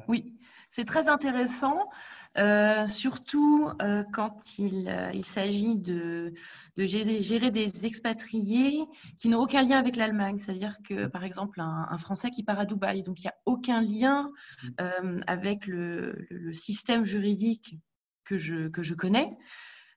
oui, 0.09 0.35
c'est 0.71 0.85
très 0.85 1.09
intéressant, 1.09 1.89
euh, 2.37 2.87
surtout 2.87 3.71
euh, 3.81 4.03
quand 4.13 4.59
il, 4.59 4.89
euh, 4.89 5.11
il 5.13 5.25
s'agit 5.25 5.77
de, 5.77 6.35
de 6.77 6.85
gérer, 6.87 7.51
des 7.51 7.87
expatriés 7.87 8.85
qui 9.17 9.29
n'ont 9.29 9.41
aucun 9.41 9.63
lien 9.63 9.79
avec 9.79 9.97
l'Allemagne. 9.97 10.39
C'est-à-dire 10.39 10.79
que, 10.87 11.07
par 11.07 11.25
exemple, 11.25 11.61
un, 11.61 11.97
Français 11.99 12.31
qui 12.31 12.43
part 12.43 12.59
à 12.59 12.67
Dubaï, 12.67 13.03
donc 13.03 13.21
il 13.21 13.27
n'y 13.27 13.31
a 13.31 13.37
aucun 13.47 13.81
lien 13.81 14.31
mmh. 14.63 15.21
avec 15.27 15.67
le, 15.67 16.27
le, 16.29 16.53
système 16.53 17.05
juridique 17.05 17.77
que 18.25 18.37
je, 18.37 18.69
que 18.69 18.83
je 18.83 18.95
connais. 18.95 19.31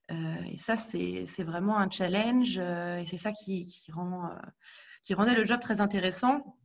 Et 0.10 0.58
ça, 0.58 0.76
c'est 0.78 1.44
vraiment 1.44 1.78
un 1.78 1.90
challenge 1.90 2.58
et 2.58 3.06
c'est 3.06 3.18
ça 3.18 3.32
qui, 3.32 3.66
qui, 3.68 3.92
rend, 3.92 4.30
qui 5.04 5.14
rendait 5.14 5.36
le 5.36 5.46
job 5.46 5.60
très 5.60 5.82
intéressant 5.82 6.58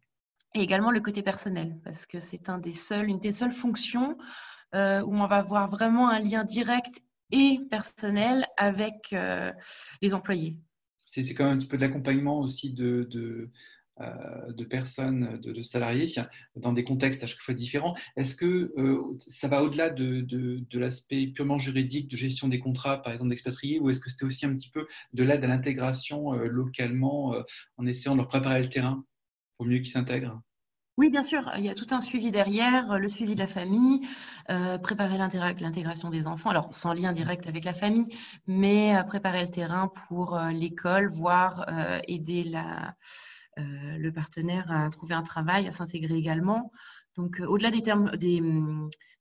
et 0.54 0.60
également 0.60 0.90
le 0.90 1.00
côté 1.00 1.22
personnel, 1.22 1.78
parce 1.84 2.06
que 2.06 2.18
c'est 2.18 2.48
une 2.48 3.18
des 3.18 3.32
seules 3.32 3.52
fonctions 3.52 4.18
euh, 4.74 5.02
où 5.02 5.14
on 5.14 5.26
va 5.26 5.36
avoir 5.36 5.68
vraiment 5.68 6.08
un 6.08 6.18
lien 6.18 6.44
direct 6.44 7.02
et 7.30 7.60
personnel 7.70 8.46
avec 8.56 9.12
euh, 9.12 9.52
les 10.00 10.14
employés. 10.14 10.58
C'est 10.96 11.22
quand 11.34 11.44
même 11.44 11.54
un 11.54 11.56
petit 11.56 11.66
peu 11.66 11.76
de 11.76 11.82
l'accompagnement 11.82 12.40
aussi 12.40 12.72
de, 12.72 13.08
euh, 13.14 13.50
de 14.00 14.64
personnes, 14.64 15.38
de, 15.40 15.62
salariés, 15.62 16.06
dans 16.56 16.72
des 16.72 16.84
contextes 16.84 17.22
à 17.22 17.26
chaque 17.26 17.40
fois 17.40 17.54
différents. 17.54 17.94
Est-ce 18.16 18.34
que 18.34 18.72
ça 19.18 19.48
va 19.48 19.62
au-delà 19.62 19.90
de, 19.90 20.20
de 20.22 20.78
l'aspect 20.78 21.26
purement 21.28 21.58
juridique, 21.58 22.08
de 22.08 22.16
gestion 22.16 22.48
des 22.48 22.58
contrats, 22.58 23.02
par 23.02 23.12
exemple, 23.12 23.30
d'expatriés, 23.30 23.80
ou 23.80 23.90
est-ce 23.90 24.00
que 24.00 24.10
c'était 24.10 24.24
aussi 24.24 24.46
un 24.46 24.54
petit 24.54 24.70
peu 24.70 24.86
de 25.12 25.22
l'aide 25.22 25.44
à 25.44 25.46
l'intégration 25.46 26.32
localement 26.32 27.34
en 27.76 27.86
essayant 27.86 28.14
de 28.14 28.18
leur 28.18 28.28
préparer 28.28 28.62
le 28.62 28.68
terrain 28.68 29.04
au 29.58 29.64
mieux 29.64 29.78
qu'ils 29.78 29.90
s'intègrent? 29.90 30.40
Oui, 30.98 31.10
bien 31.10 31.22
sûr, 31.22 31.50
il 31.56 31.64
y 31.64 31.70
a 31.70 31.74
tout 31.74 31.86
un 31.90 32.02
suivi 32.02 32.30
derrière, 32.30 32.98
le 32.98 33.08
suivi 33.08 33.34
de 33.34 33.40
la 33.40 33.46
famille, 33.46 34.06
euh, 34.50 34.76
préparer 34.76 35.16
l'intégration 35.16 36.10
des 36.10 36.26
enfants, 36.26 36.50
alors 36.50 36.74
sans 36.74 36.92
lien 36.92 37.12
direct 37.12 37.46
avec 37.46 37.64
la 37.64 37.72
famille, 37.72 38.08
mais 38.46 38.94
euh, 38.94 39.02
préparer 39.02 39.40
le 39.42 39.48
terrain 39.48 39.90
pour 40.06 40.36
euh, 40.36 40.50
l'école, 40.50 41.08
voire 41.08 41.66
aider 42.06 42.44
la, 42.44 42.94
le 43.56 44.10
partenaire 44.10 44.70
à 44.70 44.88
trouver 44.90 45.14
un 45.14 45.22
travail, 45.22 45.66
à 45.66 45.72
s'intégrer 45.72 46.14
également. 46.14 46.72
Donc, 47.16 47.40
au-delà 47.46 47.70
des, 47.70 47.82
termes, 47.82 48.16
des, 48.16 48.42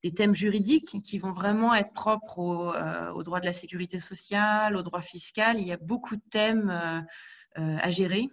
des, 0.03 0.13
thèmes 0.13 0.33
juridiques 0.33 1.01
qui 1.03 1.17
vont 1.17 1.33
vraiment 1.33 1.73
être 1.73 1.91
propres 1.91 2.39
au, 2.39 2.73
au, 3.15 3.23
droit 3.23 3.41
de 3.41 3.45
la 3.45 3.51
sécurité 3.51 3.99
sociale, 3.99 4.77
au 4.77 4.83
droit 4.83 5.01
fiscal, 5.01 5.59
il 5.59 5.67
y 5.67 5.73
a 5.73 5.77
beaucoup 5.77 6.15
de 6.15 6.23
thèmes 6.29 7.05
à 7.55 7.89
gérer 7.89 8.29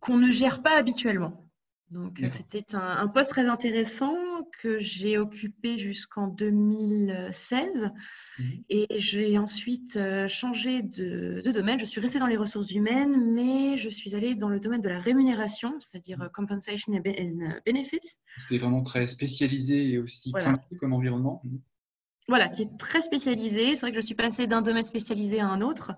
qu'on 0.00 0.16
ne 0.16 0.30
gère 0.30 0.62
pas 0.62 0.76
habituellement. 0.76 1.44
Donc, 1.90 2.22
c'était 2.28 2.74
un, 2.74 3.08
poste 3.08 3.30
très 3.30 3.46
intéressant 3.46 4.14
que 4.60 4.78
j'ai 4.78 5.18
occupé 5.18 5.78
jusqu'en 5.78 6.28
2016. 6.28 7.90
Mhm. 8.38 8.64
Et 8.68 8.86
j'ai 8.96 9.38
ensuite 9.38 9.96
euh, 9.96 10.28
changé 10.28 10.82
de, 10.82 11.42
domaine. 11.52 11.78
Je 11.78 11.84
suis 11.84 12.00
restée 12.00 12.18
dans 12.18 12.26
les 12.26 12.36
ressources 12.36 12.70
humaines, 12.72 13.32
mais 13.32 13.76
je 13.76 13.88
suis 13.88 14.14
allée 14.14 14.34
dans 14.34 14.48
le 14.48 14.60
domaine 14.60 14.80
de 14.80 14.88
la 14.88 15.00
rémunération, 15.00 15.74
c'est-à-dire 15.80 16.18
mhm. 16.18 16.30
compensation 16.32 16.92
and 16.94 17.60
benefits. 17.66 17.98
C'était 18.38 18.58
vraiment 18.58 18.82
très 18.82 19.06
spécialisé 19.06 19.92
et 19.92 19.98
aussi 19.98 20.30
voilà. 20.30 20.54
comme 20.80 20.92
environnement. 20.92 21.42
Mhm 21.44 21.60
voilà, 22.28 22.48
qui 22.48 22.62
est 22.62 22.78
très 22.78 23.00
spécialisé. 23.00 23.74
C'est 23.74 23.80
vrai 23.80 23.90
que 23.90 24.00
je 24.00 24.04
suis 24.04 24.14
passée 24.14 24.46
d'un 24.46 24.60
domaine 24.60 24.84
spécialisé 24.84 25.40
à 25.40 25.46
un 25.46 25.62
autre. 25.62 25.92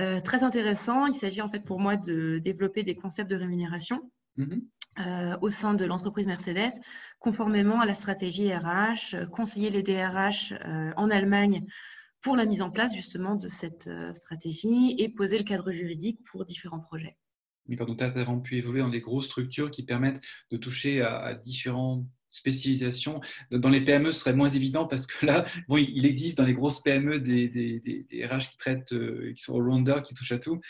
Euh, 0.00 0.20
très 0.20 0.42
intéressant. 0.42 1.06
Il 1.06 1.14
s'agit 1.14 1.40
en 1.40 1.48
fait 1.48 1.60
pour 1.64 1.78
moi 1.78 1.96
de 1.96 2.38
développer 2.38 2.82
des 2.82 2.96
concepts 2.96 3.30
de 3.30 3.36
rémunération 3.36 4.10
mhm. 4.38 4.62
euh, 5.00 5.36
au 5.42 5.50
sein 5.50 5.74
de 5.74 5.84
l'entreprise 5.84 6.26
Mercedes, 6.26 6.72
conformément 7.18 7.80
à 7.80 7.86
la 7.86 7.94
stratégie 7.94 8.52
RH, 8.52 9.28
conseiller 9.30 9.68
les 9.68 9.82
DRH 9.82 10.52
euh, 10.52 10.92
en 10.96 11.10
Allemagne 11.10 11.66
pour 12.22 12.34
la 12.34 12.46
mise 12.46 12.62
en 12.62 12.70
place 12.70 12.94
justement 12.94 13.36
de 13.36 13.46
cette 13.46 13.88
stratégie 14.14 14.96
et 14.98 15.08
poser 15.08 15.38
le 15.38 15.44
cadre 15.44 15.70
juridique 15.70 16.18
pour 16.24 16.44
différents 16.44 16.80
projets. 16.80 17.16
Mais 17.68 17.76
quand 17.76 17.94
tu 17.94 18.02
as 18.02 18.08
vraiment 18.08 18.40
pu 18.40 18.56
évoluer 18.56 18.80
dans 18.80 18.88
des 18.88 19.00
grosses 19.00 19.26
structures 19.26 19.70
qui 19.70 19.84
permettent 19.84 20.20
de 20.50 20.56
toucher 20.56 21.02
à, 21.02 21.18
à 21.18 21.34
différents 21.34 22.06
spécialisation. 22.30 23.20
Dans 23.50 23.70
les 23.70 23.80
PME, 23.80 24.12
ce 24.12 24.20
serait 24.20 24.34
moins 24.34 24.48
évident 24.48 24.86
parce 24.86 25.06
que 25.06 25.26
là, 25.26 25.46
bon, 25.68 25.76
il 25.76 26.06
existe 26.06 26.38
dans 26.38 26.44
les 26.44 26.54
grosses 26.54 26.82
PME 26.82 27.20
des, 27.20 27.48
des, 27.48 27.80
des, 27.80 28.26
RH 28.26 28.50
qui 28.50 28.58
traitent, 28.58 28.92
euh, 28.92 29.32
qui 29.34 29.42
sont 29.42 29.56
all-rounder, 29.56 30.02
qui 30.04 30.14
touchent 30.14 30.32
à 30.32 30.38
tout. 30.38 30.60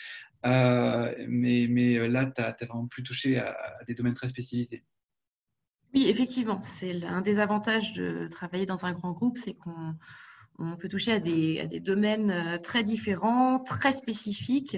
Euh, 0.45 1.13
mais, 1.27 1.67
mais, 1.69 1.95
euh, 1.95 2.07
là, 2.07 2.25
tu 2.25 2.41
as, 2.41 2.55
vraiment 2.65 2.87
plus 2.87 3.03
touché 3.03 3.37
à, 3.37 3.55
des 3.87 3.93
domaines 3.93 4.13
très 4.13 4.27
spécialisés. 4.27 4.83
Oui, 5.93 6.05
effectivement. 6.07 6.61
C'est 6.61 7.03
un 7.03 7.21
des 7.21 7.39
avantages 7.39 7.93
de 7.93 8.27
travailler 8.27 8.65
dans 8.65 8.85
un 8.85 8.93
grand 8.93 9.11
groupe, 9.11 9.37
c'est 9.37 9.55
qu'on 9.55 9.95
on 10.59 10.75
peut 10.75 10.89
toucher 10.89 11.13
à 11.13 11.19
des, 11.19 11.61
à 11.61 11.65
des, 11.67 11.79
domaines 11.79 12.59
très 12.61 12.83
différents, 12.83 13.59
très 13.59 13.93
spécifiques. 13.93 14.77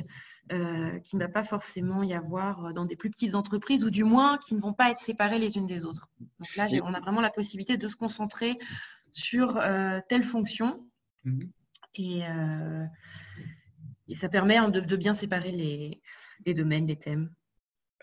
Euh, 0.52 1.00
qui 1.00 1.16
ne 1.16 1.22
va 1.22 1.30
pas 1.30 1.46
forcément 1.46 2.04
y 2.04 2.14
avoir 2.14 2.74
dans 2.74 2.84
des 2.84 2.98
plus 2.98 3.10
petites 3.10 3.36
entreprises, 3.36 3.86
ou 3.86 3.90
du 3.90 4.04
moins 4.04 4.38
qui 4.38 4.54
ne 4.54 4.60
vont 4.60 4.74
pas 4.74 4.92
être 4.92 5.00
séparées 5.00 5.40
les 5.40 5.56
unes 5.56 5.68
des 5.68 5.86
autres. 5.86 6.10
Donc 6.20 6.56
là, 6.58 6.68
on 6.84 6.94
a 6.94 7.00
vraiment 7.00 7.22
la 7.22 7.30
possibilité 7.30 7.78
de 7.78 7.88
se 7.88 7.96
concentrer 7.96 8.58
sur 9.12 9.56
euh, 9.58 10.02
telle 10.10 10.24
fonction. 10.24 10.86
Mhm. 11.24 11.52
Et, 11.96 12.26
euh, 12.26 12.86
et, 14.08 14.16
ça 14.16 14.30
permet 14.30 14.58
de, 14.72 14.96
bien 14.96 15.14
séparer 15.14 15.52
les, 15.52 16.54
domaines, 16.54 16.88
les 16.88 16.98
thèmes. 16.98 17.32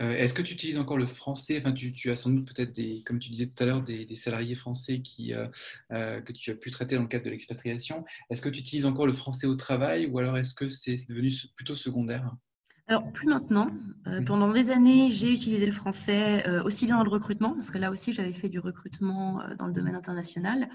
Euh, 0.01 0.13
est-ce 0.13 0.33
que 0.33 0.43
tu 0.43 0.55
utilises 0.55 0.79
encore 0.79 0.97
le 0.97 1.07
français? 1.07 1.59
Enfin, 1.59 1.73
tu, 1.73 2.11
as 2.11 2.17
sans 2.17 2.31
doute 2.31 2.55
peut-être, 2.55 2.73
comme 3.05 3.19
tu 3.19 3.31
disais 3.31 3.49
tout 3.49 3.63
à 3.63 3.67
l'heure, 3.67 3.83
des, 3.83 4.15
salariés 4.15 4.55
français 4.55 5.01
qui, 5.01 5.35
euh, 5.35 5.49
euh, 5.93 6.21
que 6.21 6.33
tu 6.33 6.51
as 6.51 6.55
pu 6.55 6.71
traiter 6.71 6.95
dans 6.95 7.03
le 7.03 7.09
cadre 7.09 7.25
de 7.25 7.31
l'expatriation. 7.31 8.05
Est-ce 8.31 8.43
que 8.43 8.49
tu 8.49 8.61
utilises 8.61 8.87
encore 8.87 9.07
le 9.07 9.13
français 9.13 9.47
au 9.47 9.57
travail 9.57 10.07
ou 10.07 10.19
alors 10.19 10.39
est-ce 10.39 10.55
que 10.55 10.69
c'est 10.69 10.97
devenu 11.09 11.31
plutôt 11.57 11.75
secondaire? 11.75 12.33
Alors, 12.89 13.13
plus 13.13 13.27
maintenant. 13.27 13.71
pendant 14.27 14.51
des 14.51 14.71
années, 14.71 15.09
j'ai 15.11 15.33
utilisé 15.33 15.67
le 15.67 15.73
français 15.73 16.49
aussi 16.65 16.87
bien 16.87 16.97
dans 16.97 17.05
le 17.05 17.11
recrutement, 17.11 17.53
parce 17.53 17.71
que 17.71 17.79
là 17.79 17.91
aussi, 17.91 18.13
j'avais 18.13 18.33
fait 18.33 18.49
du 18.49 18.59
recrutement 18.59 19.43
dans 19.59 19.67
le 19.67 19.73
domaine 19.73 19.95
international, 19.95 20.69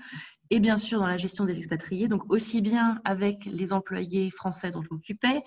et 0.51 0.60
bien 0.60 0.77
sûr 0.77 1.00
dans 1.00 1.08
la 1.08 1.17
gestion 1.17 1.46
des 1.46 1.58
expatriés, 1.58 2.08
donc 2.08 2.32
aussi 2.32 2.62
bien 2.62 3.01
avec 3.03 3.46
les 3.46 3.74
employés 3.74 4.29
français 4.29 4.70
dont 4.70 4.84
je 4.84 4.89
m'occupais 4.91 5.41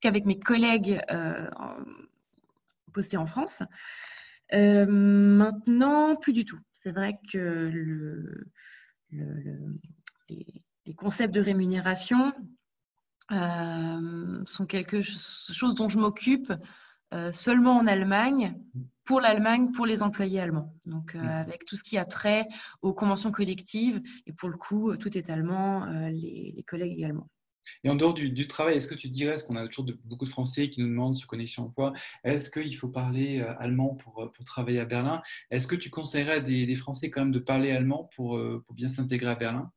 qu'avec 0.00 0.24
mes 0.24 0.38
collègues 0.38 1.00
posté 2.92 3.16
en 3.16 3.26
France. 3.26 3.62
Euh, 4.52 4.86
maintenant, 4.86 6.16
plus 6.16 6.32
du 6.32 6.44
tout. 6.44 6.58
C'est 6.72 6.92
vrai 6.92 7.18
que 7.32 7.70
les, 10.28 10.94
concepts 10.96 11.34
de 11.34 11.40
rémunération 11.40 12.32
euh, 13.32 14.42
sont 14.46 14.66
quelque 14.66 15.00
chose 15.00 15.74
dont 15.74 15.88
je 15.88 15.98
m'occupe 15.98 16.52
euh, 17.12 17.32
seulement 17.32 17.76
en 17.76 17.86
Allemagne, 17.86 18.54
pour 19.04 19.20
l'Allemagne, 19.20 19.72
pour 19.72 19.86
les 19.86 20.02
employés 20.02 20.40
allemands. 20.40 20.74
Donc, 20.86 21.16
avec 21.16 21.64
tout 21.64 21.76
ce 21.76 21.82
qui 21.82 21.98
a 21.98 22.04
trait 22.04 22.46
aux 22.82 22.94
conventions 22.94 23.32
collectives, 23.32 24.00
et 24.26 24.32
pour 24.32 24.48
le 24.48 24.56
coup, 24.56 24.96
tout 24.96 25.18
est 25.18 25.28
allemand, 25.28 25.84
les 26.10 26.64
collègues 26.68 26.92
également. 26.92 27.28
Et 27.84 27.90
en 27.90 27.94
dehors 27.94 28.14
du, 28.14 28.46
travail, 28.46 28.76
est-ce 28.76 28.88
que 28.88 28.94
tu 28.94 29.08
dirais, 29.08 29.34
est-ce 29.34 29.46
qu'on 29.46 29.56
a 29.56 29.66
toujours 29.68 29.90
beaucoup 30.04 30.24
de 30.24 30.30
Français 30.30 30.68
qui 30.70 30.80
nous 30.80 30.88
demandent 30.88 31.16
sur 31.16 31.28
Connexion 31.28 31.64
Emploi, 31.64 31.92
est-ce 32.24 32.50
qu'il 32.50 32.76
faut 32.76 32.88
parler 32.88 33.40
euh, 33.40 33.54
allemand 33.58 33.94
pour, 33.94 34.22
euh, 34.22 34.32
pour, 34.32 34.44
travailler 34.44 34.80
à 34.80 34.84
Berlin? 34.84 35.22
Est-ce 35.50 35.66
que 35.66 35.76
tu 35.76 35.90
conseillerais 35.90 36.36
à 36.36 36.40
des, 36.40 36.74
Français 36.74 37.10
quand 37.10 37.20
même 37.20 37.32
de 37.32 37.38
parler 37.38 37.70
allemand 37.70 38.10
pour, 38.14 38.36
euh, 38.36 38.62
pour 38.66 38.74
bien 38.74 38.88
s'intégrer 38.88 39.30
à 39.30 39.34
Berlin? 39.34 39.70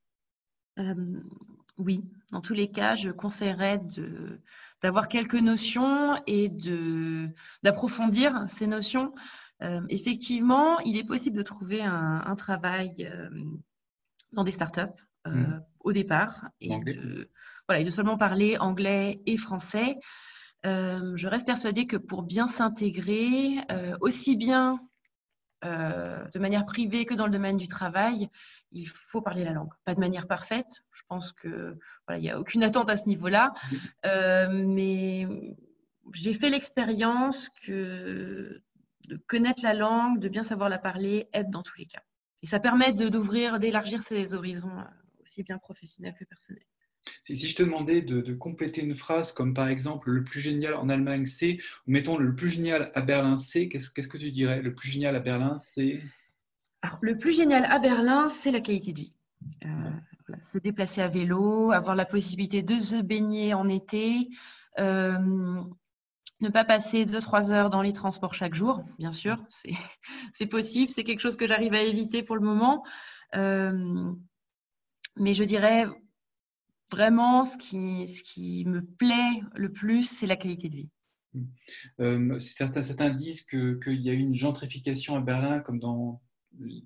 Oui, 1.78 2.04
dans 2.32 2.42
tous 2.42 2.54
les 2.54 2.72
cas, 2.72 2.96
je 2.96 3.10
conseillerais 3.10 3.80
d'avoir 4.82 5.08
quelques 5.08 5.36
notions 5.36 6.16
et 6.28 6.50
d'approfondir 7.64 8.46
ces 8.48 8.68
notions. 8.68 9.14
effectivement, 9.90 10.80
il 10.80 10.98
est 10.98 11.04
possible 11.04 11.38
de 11.38 11.44
trouver 11.44 11.82
un, 11.82 12.36
travail 12.36 13.12
dans 14.32 14.44
des 14.44 14.52
startups 14.52 14.82
mmh. 15.26 15.60
au 15.82 15.92
départ 15.92 16.50
et 16.62 16.78
de, 16.80 17.30
voilà, 17.68 17.82
et 17.82 17.86
de 17.86 17.90
seulement 17.90 18.18
parler 18.18 18.58
anglais 18.58 19.22
et 19.26 19.38
français. 19.38 19.98
Euh, 20.66 21.14
je 21.16 21.28
reste 21.28 21.46
persuadée 21.46 21.86
que 21.86 21.98
pour 21.98 22.24
bien 22.24 22.48
s'intégrer, 22.48 23.60
euh, 23.72 23.96
aussi 24.02 24.36
bien 24.36 24.80
euh, 25.64 26.26
de 26.34 26.40
manière 26.40 26.66
privée 26.66 27.06
que 27.06 27.14
dans 27.14 27.26
le 27.26 27.32
domaine 27.32 27.58
du 27.58 27.68
travail, 27.68 28.30
il 28.76 28.88
faut 28.88 29.22
parler 29.22 29.44
la 29.44 29.52
langue. 29.52 29.72
Pas 29.86 29.96
de 29.96 30.00
manière 30.00 30.28
parfaite, 30.28 30.84
je 30.92 31.02
pense 31.08 31.32
que 31.32 31.78
voilà, 32.08 32.20
il 32.20 32.24
n'y 32.24 32.30
a 32.30 32.40
aucune 32.40 32.64
attente 32.64 32.90
à 32.90 32.98
ce 32.98 33.08
niveau-là, 33.08 33.54
mais 34.04 35.28
j'ai 36.14 36.34
fait 36.34 36.50
l'expérience 36.50 37.50
que 37.66 38.62
de 39.08 39.18
connaître 39.28 39.62
la 39.64 39.74
langue, 39.74 40.20
de 40.20 40.30
bien 40.30 40.44
savoir 40.44 40.70
la 40.70 40.78
parler, 40.78 41.30
aide 41.34 41.50
dans 41.50 41.64
tous 41.64 41.78
les 41.78 41.86
cas. 41.86 42.02
Et 42.44 42.48
ça 42.48 42.60
permet 42.60 42.92
d'ouvrir, 42.94 43.60
d'élargir 43.60 44.02
ses 44.02 44.34
horizons 44.34 44.84
aussi 45.24 45.44
bien 45.44 45.58
professionnel 45.58 46.14
que 46.20 46.26
personnel. 46.26 46.64
Si 47.26 47.48
je 47.48 47.56
te 47.56 47.64
demandais 47.64 48.02
de, 48.02 48.34
compléter 48.34 48.82
une 48.82 48.96
phrase 48.96 49.32
comme 49.32 49.54
par 49.54 49.68
exemple 49.68 50.10
le 50.10 50.24
plus 50.24 50.40
génial 50.40 50.74
en 50.74 50.90
Allemagne 50.90 51.26
c'est, 51.26 51.60
ou 51.88 51.92
mettons 51.92 52.18
le 52.18 52.36
plus 52.36 52.50
génial 52.50 52.92
à 52.96 53.02
Berlin 53.02 53.38
c'est, 53.38 53.68
qu'est-ce, 53.68 53.90
que 53.92 54.18
tu 54.18 54.32
dirais? 54.32 54.62
Le 54.62 54.74
plus 54.74 54.90
génial 54.90 55.16
à 55.16 55.20
Berlin 55.20 55.60
c'est? 55.60 56.02
Le 57.02 57.18
plus 57.18 57.36
génial 57.36 57.66
à 57.66 57.80
Berlin 57.80 58.30
c'est 58.30 58.52
la 58.52 58.62
qualité 58.62 58.94
de 58.94 59.00
vie. 59.00 59.14
Euh, 59.66 59.92
se 60.52 60.58
déplacer 60.58 61.02
à 61.02 61.08
vélo, 61.08 61.72
avoir 61.72 61.96
la 61.96 62.06
possibilité 62.06 62.62
de 62.64 62.80
se 62.80 62.96
baigner 62.96 63.54
en 63.54 63.70
été, 63.70 64.30
euh, 64.80 65.62
ne 66.42 66.50
pas 66.50 66.66
passer 66.66 67.06
2-3 67.06 67.52
heures 67.52 67.70
dans 67.70 67.82
les 67.82 67.94
transports 67.94 68.34
chaque 68.34 68.56
jour, 68.56 68.84
bien 68.98 69.12
sûr, 69.12 69.44
c'est 70.34 70.48
possible, 70.48 70.92
c'est 70.92 71.04
quelque 71.04 71.22
chose 71.22 71.38
que 71.38 71.48
j'arrive 71.48 71.74
à 71.74 71.82
éviter 71.82 72.24
pour 72.24 72.36
le 72.36 72.42
moment. 72.42 72.84
Euh, 73.36 74.12
mais 75.18 75.34
je 75.34 75.44
dirais 75.44 75.86
vraiment, 76.92 77.44
ce 77.44 77.58
qui, 77.58 78.08
ce 78.08 78.24
qui 78.24 78.66
me 78.66 78.84
plaît 78.84 79.42
le 79.56 79.72
plus, 79.72 80.04
c'est 80.04 80.28
la 80.28 80.36
qualité 80.36 80.70
de 80.70 80.76
vie. 80.76 80.90
Euh, 82.00 82.40
certains, 82.40 82.82
certains 82.82 83.10
disent 83.10 83.46
qu'il 83.46 84.02
y 84.02 84.10
a 84.10 84.14
eu 84.14 84.20
une 84.20 84.36
gentrification 84.36 85.16
à 85.16 85.22
Berlin, 85.22 85.60
comme 85.60 85.80
dans 85.80 86.22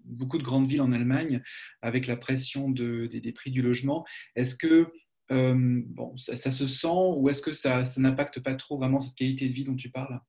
beaucoup 0.06 0.38
de 0.38 0.44
grandes 0.44 0.68
villes 0.68 0.82
en 0.82 0.92
Allemagne, 0.92 1.42
avec 1.82 2.08
la 2.08 2.18
pression 2.18 2.70
de, 2.70 3.08
des, 3.08 3.32
prix 3.32 3.52
du 3.52 3.62
logement. 3.62 4.06
Est-ce 4.36 4.56
que 4.56 4.92
euh, 5.32 5.82
bon, 5.86 6.16
ça, 6.18 6.52
se 6.52 6.68
sent 6.68 6.88
ou 6.88 7.30
est-ce 7.30 7.42
que 7.42 7.54
ça, 7.54 7.86
ça 7.86 8.02
n'impacte 8.02 8.40
pas 8.40 8.56
trop 8.56 8.78
vraiment 8.78 9.00
cette 9.00 9.16
qualité 9.16 9.48
de 9.48 9.54
vie 9.54 9.64
dont 9.64 9.76
tu 9.76 9.92
parles? 9.92 10.20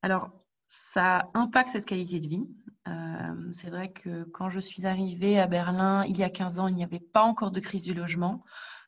Alors, 0.00 0.30
ça 0.68 1.30
impacte 1.34 1.70
cette 1.70 1.84
qualité 1.84 2.18
de 2.18 2.28
vie. 2.28 2.46
Euh, 2.88 3.52
c'est 3.52 3.70
vrai 3.70 3.92
que 3.92 4.24
quand 4.24 4.48
je 4.48 4.58
suis 4.58 4.86
arrivée 4.86 5.38
à 5.38 5.46
Berlin 5.46 6.04
il 6.06 6.16
y 6.16 6.24
a 6.24 6.30
15 6.30 6.60
ans, 6.60 6.68
il 6.68 6.74
n'y 6.74 6.82
avait 6.82 6.98
pas 6.98 7.22
encore 7.22 7.50
de 7.50 7.60
crise 7.60 7.82
du 7.82 7.94
logement. 7.94 8.42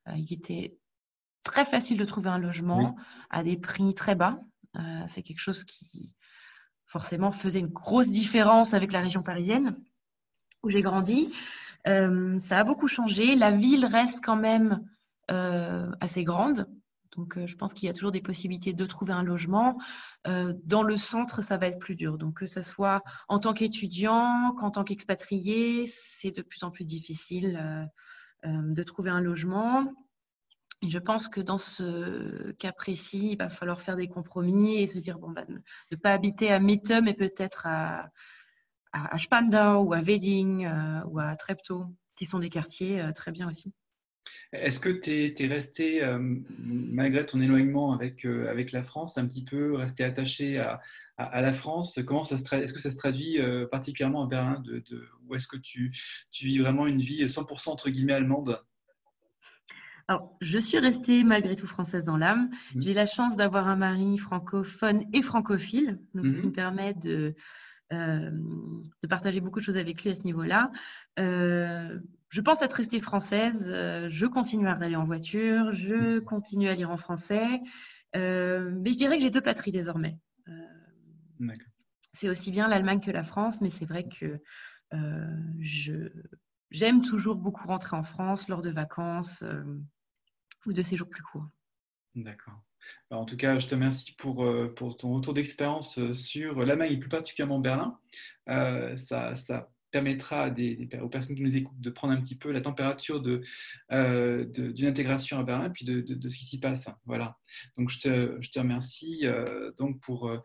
Euh, 0.09 0.13
il 0.17 0.33
était 0.33 0.79
très 1.43 1.65
facile 1.65 1.99
de 1.99 2.05
trouver 2.05 2.31
un 2.31 2.39
logement 2.39 2.97
à 3.29 3.43
des 3.43 3.59
prix 3.59 3.95
très 3.95 4.15
bas. 4.15 4.41
c'est 5.07 5.23
quelque 5.23 5.41
chose 5.41 5.63
qui 5.65 6.11
forcément 6.95 7.33
faisait 7.33 7.59
une 7.59 7.73
grosse 7.73 8.13
différence 8.13 8.73
avec 8.73 8.93
la 8.93 9.01
région 9.01 9.21
parisienne 9.21 9.75
où 10.63 10.71
j'ai 10.71 10.81
grandi. 10.81 11.33
Euh, 11.89 12.39
ça 12.39 12.61
a 12.61 12.65
beaucoup 12.65 12.87
changé. 12.87 13.35
La 13.35 13.51
ville 13.51 13.85
reste 13.85 14.25
quand 14.25 14.37
même 14.37 14.89
euh, 15.33 15.91
assez 16.01 16.23
grande. 16.23 16.69
Donc, 17.17 17.37
euh, 17.37 17.49
je 17.49 17.57
pense 17.57 17.75
qu'il 17.75 17.89
y 17.89 17.91
a 17.91 17.93
toujours 17.93 18.13
des 18.13 18.21
possibilités 18.21 18.73
de 18.73 18.87
trouver 18.87 19.13
un 19.13 19.25
logement. 19.25 19.77
dans 20.25 20.85
le 20.85 20.97
centre, 20.97 21.43
ça 21.43 21.57
va 21.57 21.67
être 21.67 21.81
plus 21.81 21.97
dur. 21.97 22.17
Donc, 22.17 22.39
que 22.39 22.47
ce 22.47 22.63
soit 22.63 23.03
en 23.27 23.41
tant 23.41 23.55
qu'étudiant, 23.55 24.55
qu'en 24.57 24.71
tant 24.71 24.85
qu'expatrié, 24.85 25.89
c'est 25.89 26.31
de 26.31 26.43
plus 26.43 26.63
en 26.63 26.71
plus 26.71 26.85
difficile 26.85 27.91
de 28.45 28.83
trouver 28.85 29.11
un 29.11 29.21
logement. 29.21 29.93
Je 30.87 30.99
pense 30.99 31.29
que 31.29 31.41
dans 31.41 31.59
ce 31.59 32.53
cas 32.53 32.73
précis, 32.73 33.31
il 33.33 33.39
va 33.39 33.49
falloir 33.49 33.81
faire 33.81 33.97
des 33.97 34.09
compromis 34.09 34.77
et 34.77 34.87
se 34.87 34.99
dire 34.99 35.19
bon, 35.19 35.31
bah, 35.31 35.45
ne 35.49 35.97
pas 35.97 36.13
habiter 36.13 36.51
à 36.51 36.59
Mitte, 36.59 36.93
mais 37.03 37.15
peut-être 37.15 37.67
à, 37.67 38.11
à, 38.95 39.19
Spandau 39.19 39.83
ou 39.83 39.93
à 39.93 40.01
Wedding 40.01 40.67
euh, 40.67 41.01
ou 41.07 41.19
à 41.19 41.35
Treptow, 41.37 41.87
qui 42.17 42.27
sont 42.27 42.39
des 42.39 42.49
quartiers 42.49 43.01
euh, 43.01 43.13
très 43.13 43.33
bien 43.33 43.49
aussi. 43.49 43.73
Est-ce 44.53 44.81
que 44.81 44.89
tu 44.89 45.11
es, 45.11 45.47
resté, 45.47 46.03
euh, 46.03 46.19
malgré 46.59 47.27
ton 47.27 47.43
éloignement 47.43 47.93
avec, 47.93 48.23
la 48.25 48.83
France, 48.83 49.19
un 49.19 49.27
petit 49.27 49.45
peu 49.45 49.75
resté 49.75 50.03
attaché 50.03 50.59
à, 50.59 50.81
à, 51.19 51.43
la 51.43 51.53
France? 51.53 51.99
Est-ce 51.99 52.73
que 52.73 52.81
ça 52.81 52.91
se 52.91 52.97
traduit 52.97 53.39
particulièrement 53.71 54.25
à 54.25 54.27
Berlin 54.27 54.63
de, 54.65 54.83
Ou 55.27 55.35
est-ce 55.35 55.47
que 55.47 55.59
tu, 55.59 55.95
tu 56.31 56.47
vis 56.47 56.59
vraiment 56.59 56.87
une 56.87 57.03
vie 57.03 57.23
100% 57.23 57.69
entre 57.69 57.91
guillemets 57.91 58.15
allemande? 58.15 58.65
Alors, 60.07 60.37
je 60.41 60.59
suis 60.59 60.79
restée 60.79 61.25
malgré 61.25 61.57
tout 61.57 61.67
française 61.67 62.05
dans 62.05 62.17
l'âme. 62.19 62.51
Mmh. 62.75 62.83
J'ai 62.83 62.95
la 62.95 63.07
chance 63.07 63.37
d'avoir 63.37 63.69
un 63.69 63.77
mari 63.77 64.19
francophone 64.19 65.05
et 65.13 65.23
francophile, 65.23 65.99
donc 66.15 66.27
ce 66.27 66.33
qui 66.33 66.43
mmh. 66.43 66.47
me 66.47 66.53
permet 66.53 66.95
de, 66.95 67.35
euh, 67.93 68.31
de 69.03 69.09
partager 69.09 69.41
beaucoup 69.41 69.61
de 69.61 69.65
choses 69.65 69.79
avec 69.79 70.03
lui 70.03 70.11
à 70.11 70.15
ce 70.15 70.23
niveau-là. 70.23 70.71
Euh, 71.19 71.99
je 72.29 72.41
pense 72.41 72.63
être 72.63 72.75
restée 72.75 73.01
française. 73.01 73.67
Euh, 73.69 74.09
je 74.11 74.27
continue 74.27 74.67
à 74.69 74.73
aller 74.73 74.97
en 74.97 75.05
voiture. 75.05 75.73
Je 75.73 76.19
continue 76.19 76.69
à 76.69 76.75
lire 76.75 76.91
en 76.91 76.97
français. 76.97 77.61
mais 78.15 78.91
je 78.91 78.97
dirais 78.97 79.17
que 79.17 79.23
j'ai 79.23 79.31
deux 79.31 79.41
patries 79.41 79.73
désormais. 79.73 80.19
c'est 82.13 82.29
aussi 82.29 82.51
bien 82.51 82.69
l'Allemagne 82.69 83.01
que 83.01 83.11
la 83.11 83.25
France, 83.25 83.61
mais 83.61 83.71
c'est 83.71 83.87
vrai 83.87 84.07
que 84.09 84.39
je, 85.61 86.09
j'aime 86.71 87.03
toujours 87.03 87.37
beaucoup 87.37 87.67
rentrer 87.67 87.97
en 87.97 88.03
France 88.03 88.49
lors 88.49 88.63
de 88.63 88.71
vacances 88.71 89.43
ou 90.67 90.73
de 90.73 90.83
séjours 90.83 91.09
plus 91.09 91.23
courts. 91.23 91.49
D'accord 92.15 92.63
en 93.11 93.25
tout 93.25 93.37
cas, 93.37 93.59
je 93.59 93.67
te 93.67 93.75
remercie 93.75 94.13
pour, 94.13 94.45
euh, 94.45 94.73
pour 94.75 94.97
ton 94.97 95.15
retour 95.15 95.35
d'expérience 95.35 95.99
euh, 95.99 96.15
sur 96.15 96.65
l'Allemagne 96.65 96.93
et 96.93 96.99
plus 96.99 97.09
particulièrement 97.09 97.59
Berlin. 97.59 97.99
Euh, 98.49 98.97
ça, 98.97 99.35
ça, 99.35 99.71
permettra 99.91 100.51
des, 100.51 100.89
aux 101.01 101.09
personnes 101.09 101.37
qui 101.37 101.43
nous 101.43 101.57
écoutent 101.57 101.81
de 101.81 101.89
prendre 101.89 102.13
un 102.13 102.21
petit 102.21 102.35
peu 102.35 102.51
la 102.51 102.61
température 102.61 103.23
d'une 103.23 103.45
intégration 104.87 105.39
à 105.39 105.45
Berlin 105.45 105.67
et 105.67 105.71
puis 105.71 105.85
de, 105.85 106.01
de, 106.01 106.29
ce 106.29 106.37
qui 106.37 106.45
s'y 106.45 106.59
passe. 106.59 106.91
Voilà. 107.07 107.39
Donc, 107.77 107.91
je 107.91 108.01
te, 108.01 108.39
je 108.41 108.51
te 108.51 108.59
remercie 108.59 109.25
donc 109.79 110.01
pour 110.01 110.37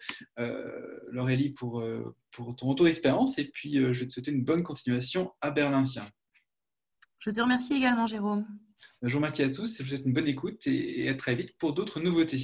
Laurélie 1.08 1.50
pour, 1.50 1.84
pour 2.30 2.56
ton 2.56 2.68
retour 2.68 2.86
d'expérience 2.86 3.40
et 3.40 3.46
puis 3.46 3.74
je 3.74 4.00
vais 4.00 4.06
te 4.06 4.14
souhaiter 4.14 4.30
une 4.30 4.44
bonne 4.44 4.62
continuation 4.62 5.34
à 5.42 5.50
Berlin. 5.50 5.84
Je 7.18 7.32
te 7.32 7.42
remercie 7.42 7.74
également, 7.74 8.06
Jérôme. 8.06 8.46
Je 9.02 9.10
vous 9.10 9.18
remercie 9.18 9.44
à 9.44 9.50
tous, 9.50 9.78
je 9.78 9.84
vous 9.84 9.90
souhaite 9.90 10.06
une 10.06 10.14
bonne 10.14 10.28
écoute 10.28 10.66
et 10.68 11.10
à 11.10 11.16
très 11.16 11.36
vite 11.36 11.56
pour 11.58 11.74
d'autres 11.74 12.00
nouveautés. 12.00 12.38